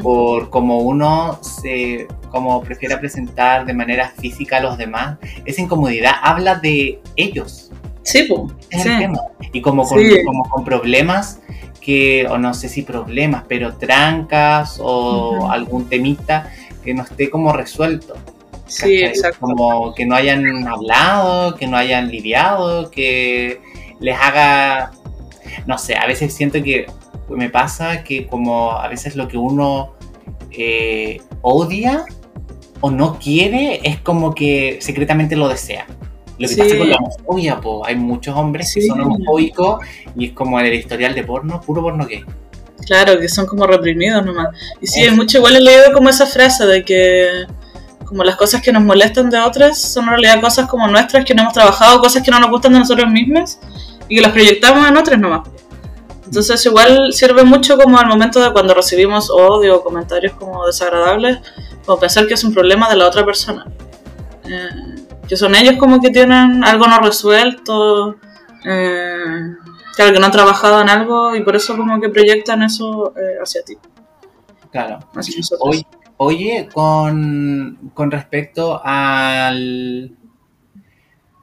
[0.02, 6.14] por como uno se, como prefiere presentar de manera física a los demás, esa incomodidad
[6.22, 7.72] habla de ellos.
[8.04, 8.54] Sí, pues.
[8.70, 9.20] Es el tema.
[9.54, 11.42] Y como con, como con problemas
[11.82, 16.52] que, o no sé si problemas, pero trancas o algún temita
[16.84, 18.16] que no esté como resuelto.
[18.68, 19.40] Sí, exacto.
[19.42, 23.62] Como que no hayan hablado, que no hayan lidiado, que
[24.00, 24.92] les haga,
[25.66, 26.86] no sé, a veces siento que
[27.30, 29.94] me pasa que como a veces lo que uno
[30.52, 32.06] eh, odia
[32.82, 35.86] o no quiere es como que secretamente lo desea.
[36.38, 36.62] Lo que Sí.
[36.62, 37.86] pasa con la homofobia, po.
[37.86, 39.84] hay muchos hombres que son homofóbicos
[40.16, 42.24] y es como el historial de porno, puro porno gay.
[42.86, 44.48] Claro, que son como reprimidos nomás.
[44.82, 47.46] Y sí, hay mucho igual he leído como esa frase de que
[48.06, 51.36] como las cosas que nos molestan de otras son en realidad cosas como nuestras que
[51.36, 53.60] no hemos trabajado, cosas que no nos gustan de nosotros mismos
[54.08, 55.48] y que las proyectamos en otras nomás.
[56.30, 61.40] Entonces igual sirve mucho como al momento de cuando recibimos odio o comentarios como desagradables,
[61.84, 63.66] como pensar que es un problema de la otra persona.
[64.44, 64.70] Eh,
[65.28, 68.18] que son ellos como que tienen algo no resuelto,
[68.64, 69.56] eh,
[69.96, 73.38] claro, que no han trabajado en algo y por eso como que proyectan eso eh,
[73.42, 73.76] hacia ti,
[74.72, 75.00] Claro.
[75.16, 75.42] hacia.
[75.62, 80.16] Oye, oye, con, con respecto al,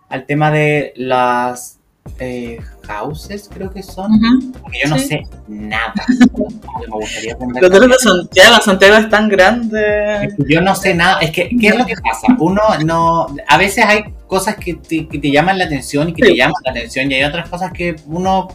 [0.08, 1.75] al tema de las
[2.18, 4.10] eh, houses, creo que son,
[4.62, 5.08] porque yo no Sí.
[5.08, 5.92] sé nada.
[6.36, 7.98] Me gustaría eres de.
[7.98, 10.34] Santiago, Santiago es tan grande.
[10.48, 12.26] Yo no sé nada, es que, ¿qué es lo que pasa?
[12.38, 16.22] Uno no, a veces hay cosas que te, que te llaman la atención y que
[16.24, 16.30] Sí.
[16.32, 18.48] te llaman la atención y hay otras cosas que uno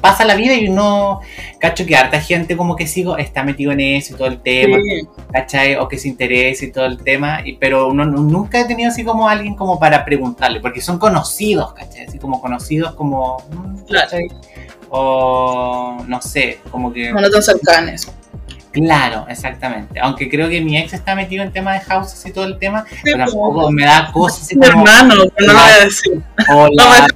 [0.00, 1.20] pasa la vida y no,
[1.58, 4.76] cacho que harta gente como que sigo, está metido en eso y todo el tema,
[4.78, 5.06] Sí.
[5.32, 5.76] ¿cachai?
[5.76, 8.90] O que se interese y todo el tema, y, pero uno nu- nunca he tenido
[8.90, 12.06] así como alguien como para preguntarle, porque son conocidos, ¿cachai?
[12.06, 13.92] Así como conocidos como, mm.
[13.92, 14.28] ¿cachai?
[14.90, 17.12] O no sé, como que...
[17.12, 18.08] No tan cercanos.
[18.72, 19.98] Claro, exactamente.
[20.00, 22.84] Aunque creo que mi ex está metido en tema de houses y todo el tema,
[22.88, 25.84] Sí, pero como- tampoco me da cosas Mi como, hermano, pero no lo voy a
[25.84, 26.22] decir.
[26.52, 27.06] hola,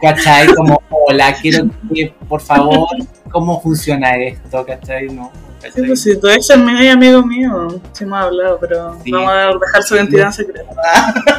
[0.00, 0.46] ¿cachai?
[0.54, 2.88] Como, hola, quiero que, por favor,
[3.30, 4.64] ¿cómo funciona esto?
[4.64, 5.08] ¿cachai?
[5.08, 5.30] No,
[5.74, 9.10] Sí, pues si tu ex es muy amigo mío, sí hemos hablado, pero Sí.
[9.10, 10.68] vamos a dejar su identidad en secreto.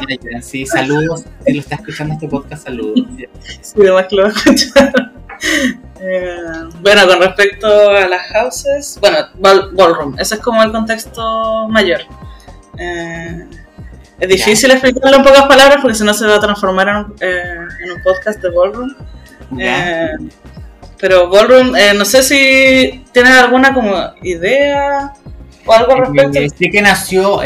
[0.10, 1.24] Ya, ya, Sí, saludos.
[1.46, 3.06] Si lo está escuchando este podcast, saludos.
[3.62, 5.12] Sí, además que lo va a escuchar.
[6.00, 6.36] Eh,
[6.82, 12.02] bueno, con respecto a las houses, bueno, ball- ballroom, ese es como el contexto mayor.
[12.78, 13.48] Eh,
[14.20, 17.16] es difícil explicarlo en pocas palabras porque si no se va a transformar en un,
[17.20, 18.96] eh, en un podcast de ballroom.
[19.60, 20.14] Eh,
[21.00, 25.14] pero ballroom, eh, no sé si tienes alguna como idea
[25.66, 26.40] o algo al respecto.
[26.40, 27.38] Eh, Sé que nació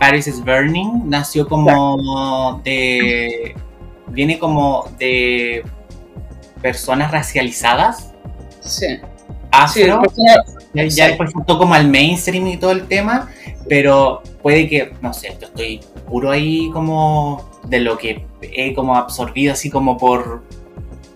[0.00, 3.54] Paris is Burning, nació como de.
[4.08, 5.64] Viene como de
[6.62, 8.14] personas racializadas,
[8.60, 9.00] Sí, sí,
[9.52, 10.02] afro.
[10.78, 11.08] Ya, ya Sí.
[11.10, 13.28] después saltó como al mainstream y todo el tema,
[13.68, 18.96] pero puede que, no sé, yo estoy puro ahí como de lo que he como
[18.96, 20.42] absorbido así como por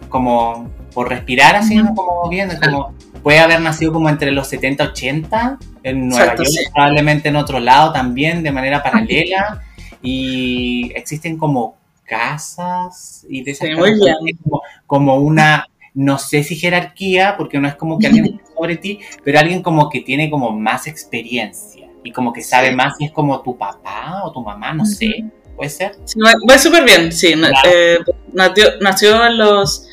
[0.08, 1.80] como por respirar así.
[1.80, 1.94] Ujú.
[1.94, 2.92] como viendo, como
[3.22, 6.64] puede haber nacido como entre los 70 80 en Nueva Exacto, York, sí.
[6.74, 9.62] probablemente en otro lado también de manera paralela
[10.02, 16.56] y existen como casas y de esas Sí, casas como, como una no sé si
[16.56, 20.52] jerarquía, porque no es como que alguien sobre ti, pero alguien como que tiene como
[20.52, 22.74] más experiencia y como que sabe Sí.
[22.76, 25.24] más si es como tu papá o tu mamá, no sé,
[25.56, 25.96] puede ser.
[26.04, 27.32] Sí, va, súper bien, sí.
[27.32, 27.54] Claro.
[27.64, 27.98] eh,
[28.32, 29.86] nació, nació en los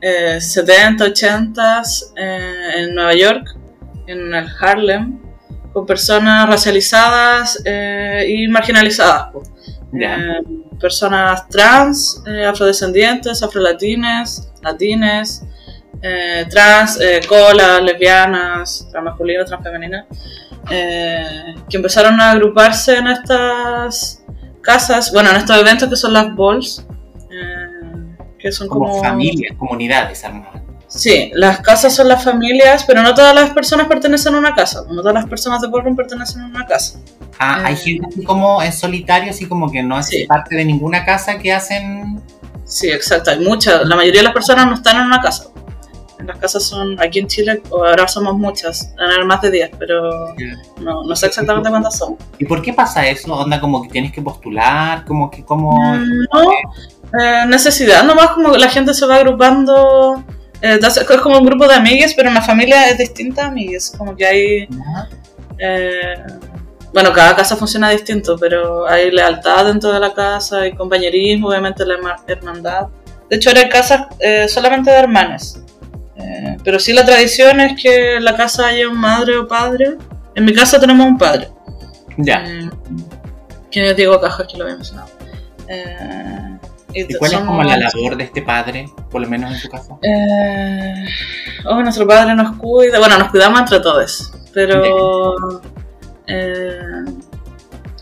[0.00, 1.82] eh, 70, 80
[2.16, 3.46] eh, en Nueva York,
[4.06, 5.18] en el Harlem,
[5.74, 9.28] con personas racializadas eh, y marginalizadas.
[10.80, 15.42] personas trans, afrodescendientes, afrolatines, latines,
[16.06, 20.04] eh, trans, eh, colas, lesbianas, transmasculinas, transfemeninas,
[20.70, 24.22] eh, que empezaron a agruparse en estas
[24.60, 26.86] casas, bueno, en estos eventos que son las balls,
[27.30, 29.02] eh, que son Como, como...
[29.02, 30.60] familias, comunidades armadas.
[30.88, 34.82] Sí, las casas son las familias, pero no todas las personas pertenecen a una casa,
[34.88, 37.00] no todas las personas de ballroom pertenecen a una casa.
[37.38, 40.24] Ah, hay gente así como en solitario, así como que no es Sí.
[40.26, 42.20] parte de ninguna casa que hacen.
[42.64, 45.46] Sí, exacto, hay muchas, la mayoría de las personas no están en una casa.
[46.26, 50.34] Las casas son, aquí en Chile, ahora somos muchas, haber más de 10, pero
[50.80, 52.16] no, no sé exactamente cuántas son.
[52.38, 53.34] ¿Y por qué pasa eso?
[53.34, 55.78] Onda como que tienes que postular, como que como...
[55.96, 56.50] No,
[57.22, 60.24] eh, necesidad, nomás como la gente se va agrupando,
[60.62, 63.92] eh, es como un grupo de amigues, pero en la familia es distinta a amigues,
[63.96, 64.68] como que hay,
[65.58, 66.14] eh,
[66.92, 71.84] bueno, cada casa funciona distinto, pero hay lealtad dentro de la casa, hay compañerismo, obviamente
[71.84, 72.86] la herma- hermandad.
[73.28, 75.60] De hecho, hay casas eh, solamente de hermanas,
[76.16, 79.96] Eh, pero sí la tradición es que en la casa haya un madre o padre.
[80.34, 81.48] En mi casa tenemos un padre.
[82.16, 82.44] Ya.
[82.46, 82.70] Eh,
[83.70, 85.08] que es Diego Cajas, que lo había mencionado.
[85.68, 86.58] Eh,
[86.94, 89.94] ¿Y cuál es como la labor de este padre, por lo menos en tu casa?
[90.02, 91.04] Eh,
[91.64, 93.00] oh, nuestro padre nos cuida.
[93.00, 94.32] Bueno, nos cuidamos entre todos.
[94.52, 95.34] Pero.
[96.28, 97.04] eh,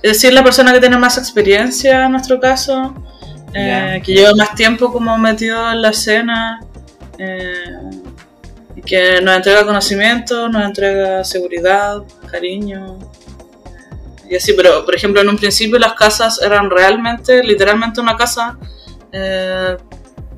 [0.02, 2.92] es decir, la persona que tiene más experiencia en nuestro caso,
[3.52, 6.60] que lleva más tiempo como metido en la escena,
[7.18, 7.54] eh,
[8.84, 12.98] que nos entrega conocimiento, nos entrega seguridad, cariño.
[14.28, 18.58] Y así, pero por ejemplo, en un principio las casas eran realmente, literalmente una casa,
[19.12, 19.76] eh,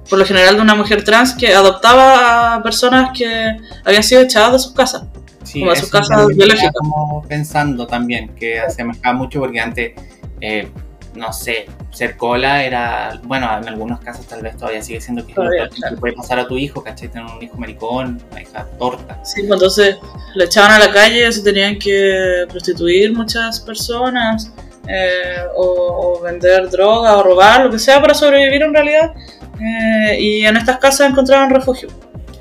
[0.08, 4.52] por lo general de una mujer trans que adoptaba a personas que habían sido echadas
[4.52, 5.04] de sus casas.
[5.44, 6.66] Sí, Como a eso su casa también biológica.
[6.68, 9.92] estaba como pensando también, que asemejaba mucho porque antes,
[10.40, 10.68] eh,
[11.14, 15.32] no sé, ser cola era, bueno, en algunos casos tal vez todavía sigue siendo que
[15.32, 17.08] es lo Todavía, puede pasar a tu hijo, ¿cachai?
[17.08, 19.20] Tener un hijo maricón, una hija torta.
[19.24, 19.96] Sí, pues entonces
[20.34, 24.52] le echaban a la calle, se tenían que prostituir muchas personas,
[24.88, 29.14] eh, o, o vender droga, o robar, lo que sea para sobrevivir en realidad.
[29.60, 31.88] Eh, y en estas casas encontraban refugio,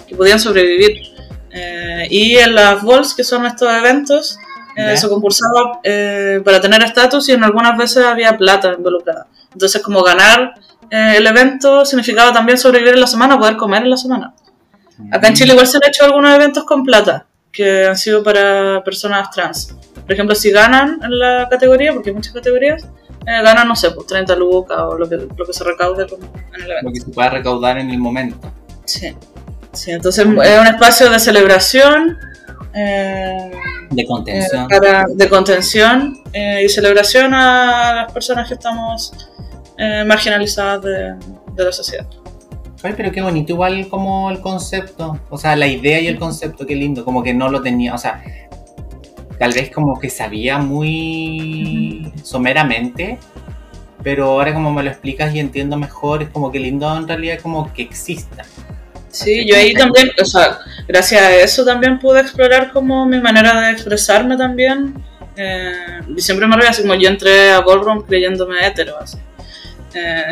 [0.07, 0.97] que podían sobrevivir.
[1.51, 4.39] Eh, y en las Vols, que son estos eventos,
[4.75, 9.27] eh, se concursaba eh, para tener estatus y en algunas veces había plata involucrada.
[9.51, 10.55] Entonces, como ganar
[10.89, 14.33] eh, el evento significaba también sobrevivir en la semana, poder comer en la semana.
[15.11, 18.83] Acá en Chile igual se han hecho algunos eventos con plata que han sido para
[18.83, 19.75] personas trans.
[20.03, 22.83] Por ejemplo, si ganan en la categoría, porque hay muchas categorías,
[23.25, 26.61] eh, ganan, no sé, pues 30 lucas o lo que, lo que se recaude en
[26.61, 26.89] el evento.
[26.89, 28.51] Lo que se pueda recaudar en el momento.
[28.85, 29.15] Sí.
[29.71, 32.19] sí, entonces es un espacio de celebración,
[32.73, 33.51] eh,
[33.91, 34.67] De eh, contención.
[34.67, 39.13] para- de contención eh, y celebración a las personas que estamos
[39.77, 41.15] eh, marginalizadas de,
[41.55, 42.05] de la sociedad.
[42.83, 46.65] Ay, pero qué bonito, igual como el concepto, o sea, la idea y el concepto,
[46.65, 48.21] qué lindo, como que no lo tenía, o sea,
[49.39, 53.19] tal vez como que sabía muy someramente,
[54.03, 57.39] pero ahora como me lo explicas y entiendo mejor, es como que lindo en realidad
[57.41, 58.43] como que exista.
[59.13, 60.57] Sí, yo ahí también, o sea,
[60.87, 64.95] gracias a eso también pude explorar como mi manera de expresarme también.
[65.35, 69.17] Eh, y siempre me río así como yo entré a Ballroom creyéndome hetero, así.
[69.93, 70.23] Eh,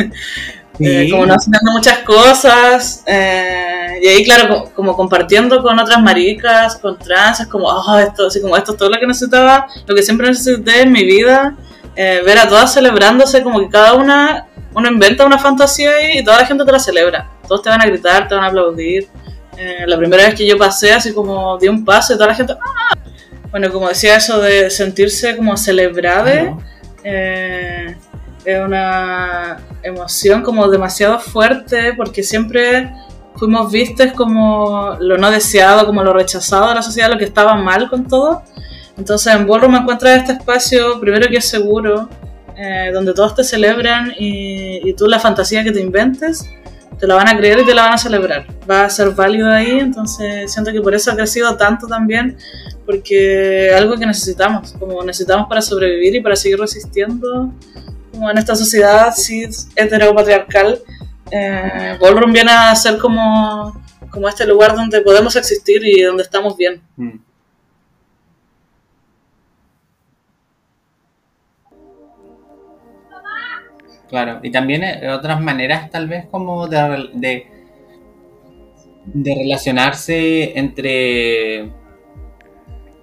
[0.80, 3.04] eh, como no haciendo muchas cosas.
[3.06, 8.28] y ahí, claro, co- como, compartiendo con otras maricas, con trans, es como, ah, esto,
[8.28, 11.56] así como esto es todo lo que necesitaba, lo que siempre necesité en mi vida.
[11.94, 16.38] ver a todas celebrándose, como que cada una, uno inventa una fantasía ahí y toda
[16.40, 17.28] la gente te la celebra.
[17.46, 19.08] Todos te van a gritar, te van a aplaudir.
[19.56, 22.34] Eh, la primera vez que yo pasé, así como di un paso y toda la
[22.34, 22.96] gente, ¡ah!
[23.50, 26.62] Bueno, como decía eso de sentirse como celebrada, ¿no?
[27.02, 27.96] eh,
[28.44, 32.92] es una emoción como demasiado fuerte porque siempre
[33.36, 37.54] fuimos vistes como lo no deseado, como lo rechazado de la sociedad, lo que estaba
[37.56, 38.42] mal con todo.
[38.96, 42.08] Entonces en Ballroom encuentras este espacio, primero que es seguro,
[42.56, 46.48] eh, donde todos te celebran y, y tú la fantasía que te inventes,
[46.98, 48.46] te la van a creer y te la van a celebrar.
[48.70, 52.36] Va a ser válido ahí, entonces siento que por eso ha crecido tanto también,
[52.84, 57.52] porque es algo que necesitamos, como necesitamos para sobrevivir y para seguir resistiendo
[58.12, 60.78] como en esta sociedad cis heteropatriarcal.
[61.30, 66.56] Eh, Ballroom viene a ser como, como este lugar donde podemos existir y donde estamos
[66.56, 66.82] bien.
[66.96, 67.18] Mm.
[74.10, 77.46] Claro, y también eh, otras maneras tal vez como de, rel- de,
[79.06, 81.70] de relacionarse entre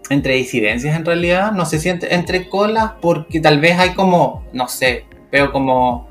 [0.09, 4.45] entre disidencias en realidad, no sé si entre, entre colas, porque tal vez hay como,
[4.53, 6.09] no sé, veo como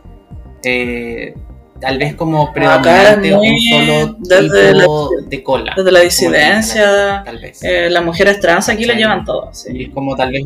[0.64, 1.34] eh,
[1.80, 5.72] tal vez como predominante un solo desde tipo de cola.
[5.76, 7.62] Desde la disidencia, Tal vez.
[7.64, 8.99] eh, las mujeres trans aquí lo Sí.
[8.99, 9.49] llevan todo.
[9.55, 9.70] sí.
[9.74, 10.44] Y es como tal vez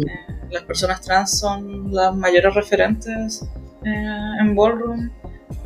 [0.51, 3.45] Las personas trans son las mayores referentes
[3.85, 5.11] eh, en Ballroom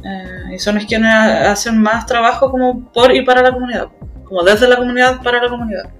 [0.05, 3.89] eh, y son quienes hacen más trabajo como por y para la comunidad,
[4.25, 5.91] como desde la comunidad para la comunidad.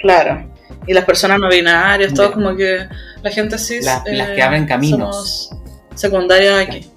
[0.00, 0.52] Claro.
[0.86, 2.86] Y las personas no binarias, todo como que
[3.22, 3.84] la gente cis.
[3.84, 5.48] Las- las eh, que abren caminos.
[5.48, 5.62] somos
[5.94, 6.90] secundarias aquí.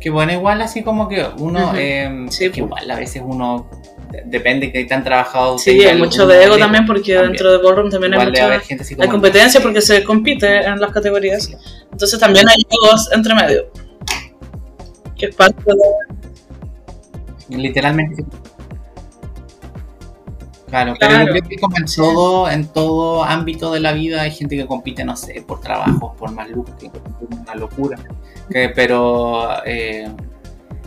[0.00, 2.58] Que bueno, igual así como que uno, eh, Sí, que pues.
[2.58, 3.68] igual a veces uno,
[4.10, 5.58] de- depende que tan trabajado.
[5.58, 7.32] Sí, hay mucho de ego también porque también.
[7.32, 10.02] dentro de Ballroom también hay Igual mucha haber gente así hay como- competencia porque se
[10.02, 11.50] compite en las categorías.
[11.92, 13.70] Entonces también hay egos entre medio.
[15.18, 17.56] Que es parte de...
[17.58, 18.24] Literalmente.
[20.70, 21.14] Claro, Claro.
[21.14, 24.56] pero yo creo que como en todo, en todo ámbito de la vida hay gente
[24.56, 26.92] que compite, no sé, por trabajo, por más lucro, que es
[27.28, 27.98] una locura.
[28.48, 30.08] Que- pero eh,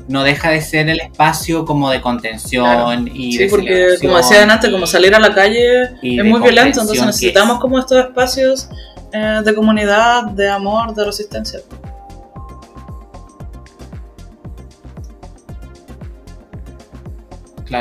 [0.08, 4.44] no deja de ser el espacio como de contención y Sí, de porque como decía
[4.44, 7.62] antes, como salir a la calle es muy violento, entonces necesitamos es.
[7.62, 8.70] como estos espacios
[9.14, 11.60] eh, de comunidad, de amor, de resistencia.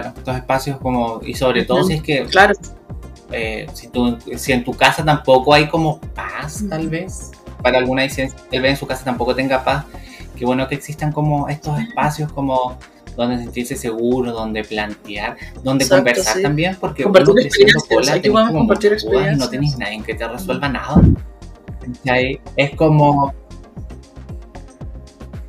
[0.01, 2.55] Claro, estos espacios como, y sobre todo si es que, Claro,
[3.31, 7.31] eh, si, tú, si en tu casa tampoco hay como paz, tal vez,
[7.63, 9.85] para alguna licencia, tal vez en su casa tampoco tenga paz,
[10.35, 12.79] qué bueno que existan como estos espacios como
[13.19, 16.43] donde sentirse seguro, donde plantear, donde Exacto, conversar sí.
[16.43, 17.79] también, porque Compartir uno creciendo
[18.11, 18.97] aquí tenés compartir
[19.37, 21.03] no tenéis nadie que te resuelva nada.
[21.81, 22.41] ¿Cachai?
[22.57, 23.35] Es como...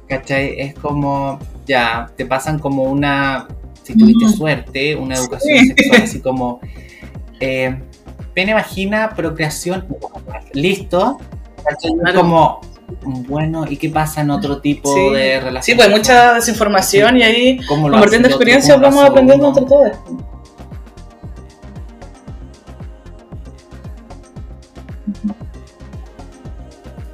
[0.10, 0.60] ¿Cachai?
[0.60, 1.40] Es como...
[1.66, 3.48] Ya, te pasan como una...
[3.84, 5.68] Si tuviste suerte, una educación Sí.
[5.68, 6.60] sexual así como...
[7.40, 7.78] eh,
[8.34, 9.86] pene, vagina, procreación,
[10.54, 11.20] listo.
[12.16, 12.62] Como...
[13.02, 15.14] Bueno, ¿y qué pasa en otro tipo Sí.
[15.14, 15.64] de relación?
[15.64, 19.66] sí, pues mucha desinformación y ahí ¿Cómo lo compartiendo experiencias ¿Cómo lo vamos aprendiendo entre
[19.66, 19.92] todos.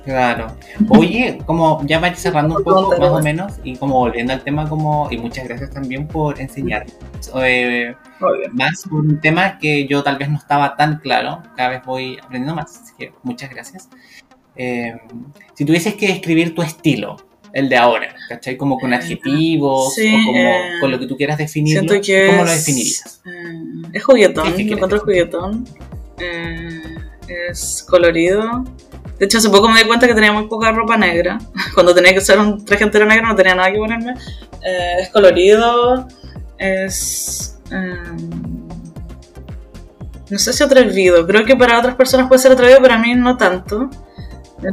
[0.09, 0.47] Claro.
[0.89, 4.67] Oye, como ya va cerrando un poco más o menos y como volviendo al tema
[4.67, 6.87] como y muchas gracias también por enseñar
[7.35, 7.93] eh,
[8.53, 11.43] más sobre un tema que yo tal vez no estaba tan claro.
[11.55, 12.75] Cada vez voy aprendiendo más.
[12.75, 13.87] Así que muchas gracias.
[14.55, 14.93] Eh,
[15.53, 17.17] si tuvieses que describir tu estilo,
[17.53, 18.57] el de ahora, ¿cachai?
[18.57, 22.49] Como con adjetivos Sí, o como eh, con lo que tú quieras definirlo, ¿cómo lo
[22.51, 23.21] es, definirías?
[23.25, 25.67] eh, es juguetón, ¿Qué- qué lo encuentro juguetón.
[26.17, 26.81] eh,
[27.51, 28.63] es colorido.
[29.19, 31.37] De hecho, hace poco me di cuenta que tenía muy poca ropa negra.
[31.73, 34.13] Cuando tenía que usar un traje entero negro no tenía nada que ponerme.
[34.65, 36.07] Eh, es colorido.
[36.57, 37.59] Es...
[37.71, 37.95] eh,
[40.29, 41.27] no sé si atrevido.
[41.27, 43.89] Creo que para otras personas puede ser atrevido, pero a mí no tanto.
[44.63, 44.69] Eh,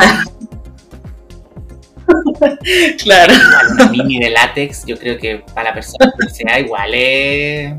[3.02, 3.34] claro.
[3.34, 7.74] Igual una mini de látex, yo creo que para la persona que sea igual es...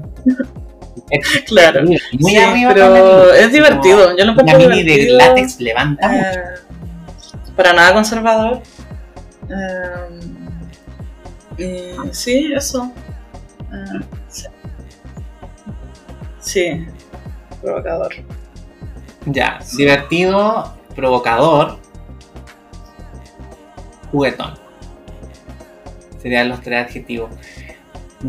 [1.11, 1.83] es Claro.
[1.85, 4.17] muy Sí, arriba pero es divertido.
[4.17, 5.17] Yo lo Una encuentro mini de divertido.
[5.17, 6.27] látex levanta mucho.
[6.27, 6.43] Eh,
[7.55, 8.61] para nada conservador.
[9.49, 10.19] Eh,
[11.57, 12.91] y sí, eso.
[13.71, 13.99] Eh,
[14.29, 14.45] sí.
[16.39, 16.85] Sí,
[17.61, 18.13] provocador.
[19.27, 21.77] Ya, divertido, provocador,
[24.11, 24.55] juguetón.
[26.21, 27.31] Serían los tres adjetivos.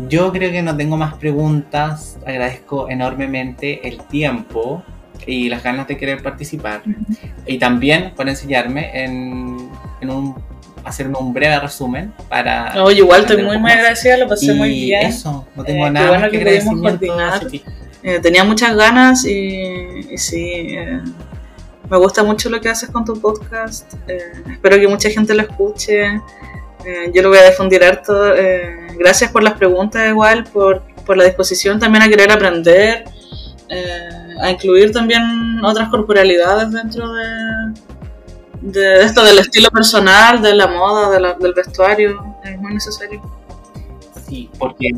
[0.09, 2.17] Yo creo que no tengo más preguntas.
[2.25, 4.83] Agradezco enormemente el tiempo
[5.25, 6.81] y las ganas de querer participar.
[7.45, 9.69] Y también por enseñarme en,
[10.01, 10.35] en un,
[10.83, 12.83] hacer un breve resumen para...
[12.83, 15.05] Oye, igual estoy muy, muy agradecida, lo pasé Y muy bien.
[15.07, 17.47] eso, no tengo Eh, nada bueno que coordinar.
[18.01, 20.99] Eh, tenía muchas ganas y, y sí, eh,
[21.89, 23.93] me gusta mucho lo que haces con tu podcast.
[24.07, 26.19] Eh, espero que mucha gente lo escuche.
[27.13, 28.35] Yo lo voy a difundir harto.
[28.35, 33.05] Eh, gracias por las preguntas igual, por, por la disposición también a querer aprender,
[33.69, 37.23] eh, a incluir también otras corporalidades dentro de,
[38.61, 42.35] de esto del estilo personal, de la moda, de la- del vestuario.
[42.43, 43.21] Es muy necesario.
[44.27, 44.89] Sí, porque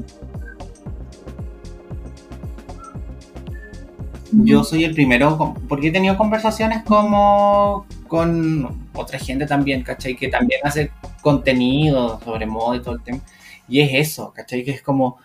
[4.31, 10.15] yo soy el primero, porque he tenido conversaciones como con otra gente también, ¿cachai?
[10.15, 10.91] Que también hace
[11.21, 13.19] contenido sobre moda y todo el tema.
[13.67, 14.63] Y es eso, ¿cachai?
[14.63, 15.17] Que es como,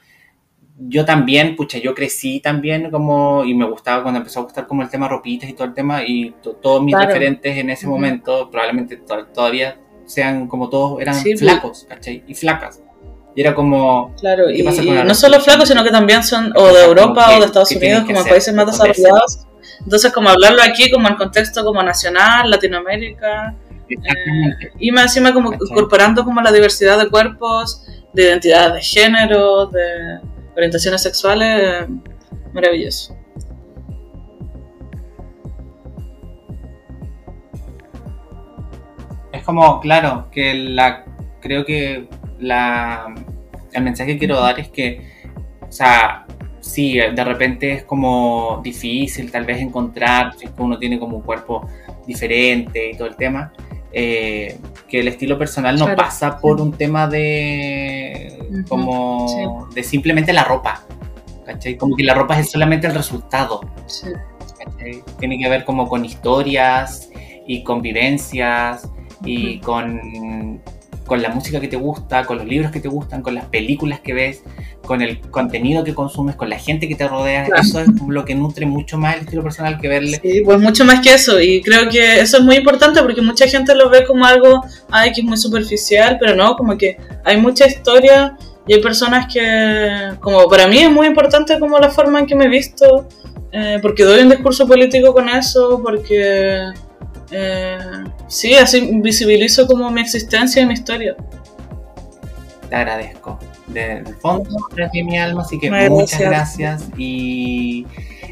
[0.78, 4.82] yo también, pucha, yo crecí también como, y me gustaba cuando empezó a gustar como
[4.82, 7.08] el tema ropitas y todo el tema, y to- todos mis Claro.
[7.08, 7.96] referentes en ese Ujú.
[7.96, 9.76] momento probablemente to- todavía
[10.06, 11.40] sean como todos, eran Sí, pues.
[11.40, 12.24] flacos, ¿cachai?
[12.26, 12.82] Y flacas.
[13.36, 16.22] Y era como, Claro, ¿Qué y, pasa con la no solo flacos, sino que también
[16.24, 19.46] son o de Europa que- o de Estados Unidos, como ser, países más desarrollados.
[19.84, 23.54] Entonces, como hablarlo aquí como en contexto como nacional, Latinoamérica,
[23.88, 24.72] exactamente.
[24.78, 25.68] y más encima como ¿Cachai?
[25.70, 27.82] incorporando como la diversidad de cuerpos,
[28.12, 30.20] de identidad de género, de
[30.56, 31.86] orientaciones sexuales,
[32.52, 33.16] maravilloso.
[39.32, 41.04] Es como, claro, que la
[41.40, 42.08] creo que
[42.38, 43.14] la
[43.72, 45.00] el mensaje que quiero dar es que,
[45.60, 46.26] o sea,
[46.60, 51.66] sí, de repente es como difícil tal vez encontrar, si uno tiene como un cuerpo
[52.06, 53.52] diferente y todo el tema,
[53.92, 55.96] eh, que el estilo personal no Claro.
[56.02, 58.38] pasa por un tema de
[58.68, 60.84] como de simplemente la ropa,
[61.46, 61.76] ¿cachai?
[61.76, 63.60] Como que la ropa es solamente el resultado.
[63.86, 64.08] Sí.
[64.58, 65.02] ¿cachai?
[65.18, 67.10] Tiene que ver como con historias
[67.46, 68.88] y con vivencias
[69.24, 70.60] y con,
[71.10, 73.98] con la música que te gusta, con los libros que te gustan, con las películas
[73.98, 74.44] que ves,
[74.86, 77.46] con el contenido que consumes, con la gente que te rodea.
[77.46, 77.62] Claro.
[77.62, 80.20] Eso es lo que nutre mucho más el estilo personal que verle.
[80.22, 83.48] Sí, pues mucho más que eso, y creo que eso es muy importante porque mucha
[83.48, 87.38] gente lo ve como algo, ay, que es muy superficial, pero no, como que hay
[87.38, 88.36] mucha historia
[88.68, 92.36] y hay personas que, como para mí es muy importante como la forma en que
[92.36, 93.08] me he visto,
[93.50, 96.66] eh, porque doy un discurso político con eso, porque
[97.30, 97.78] eh,
[98.28, 101.16] sí, así visibilizo como mi existencia y mi historia.
[102.68, 103.38] Te agradezco.
[103.68, 106.80] de- del fondo de mi alma, así que Muchas muchas gracias.
[106.80, 107.86] gracias y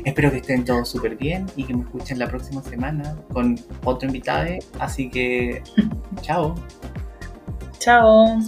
[0.05, 4.09] espero que estén todos súper bien y que me escuchen la próxima semana con otro
[4.09, 5.63] invitado, así que
[6.23, 6.57] chao.
[7.79, 8.39] Chao.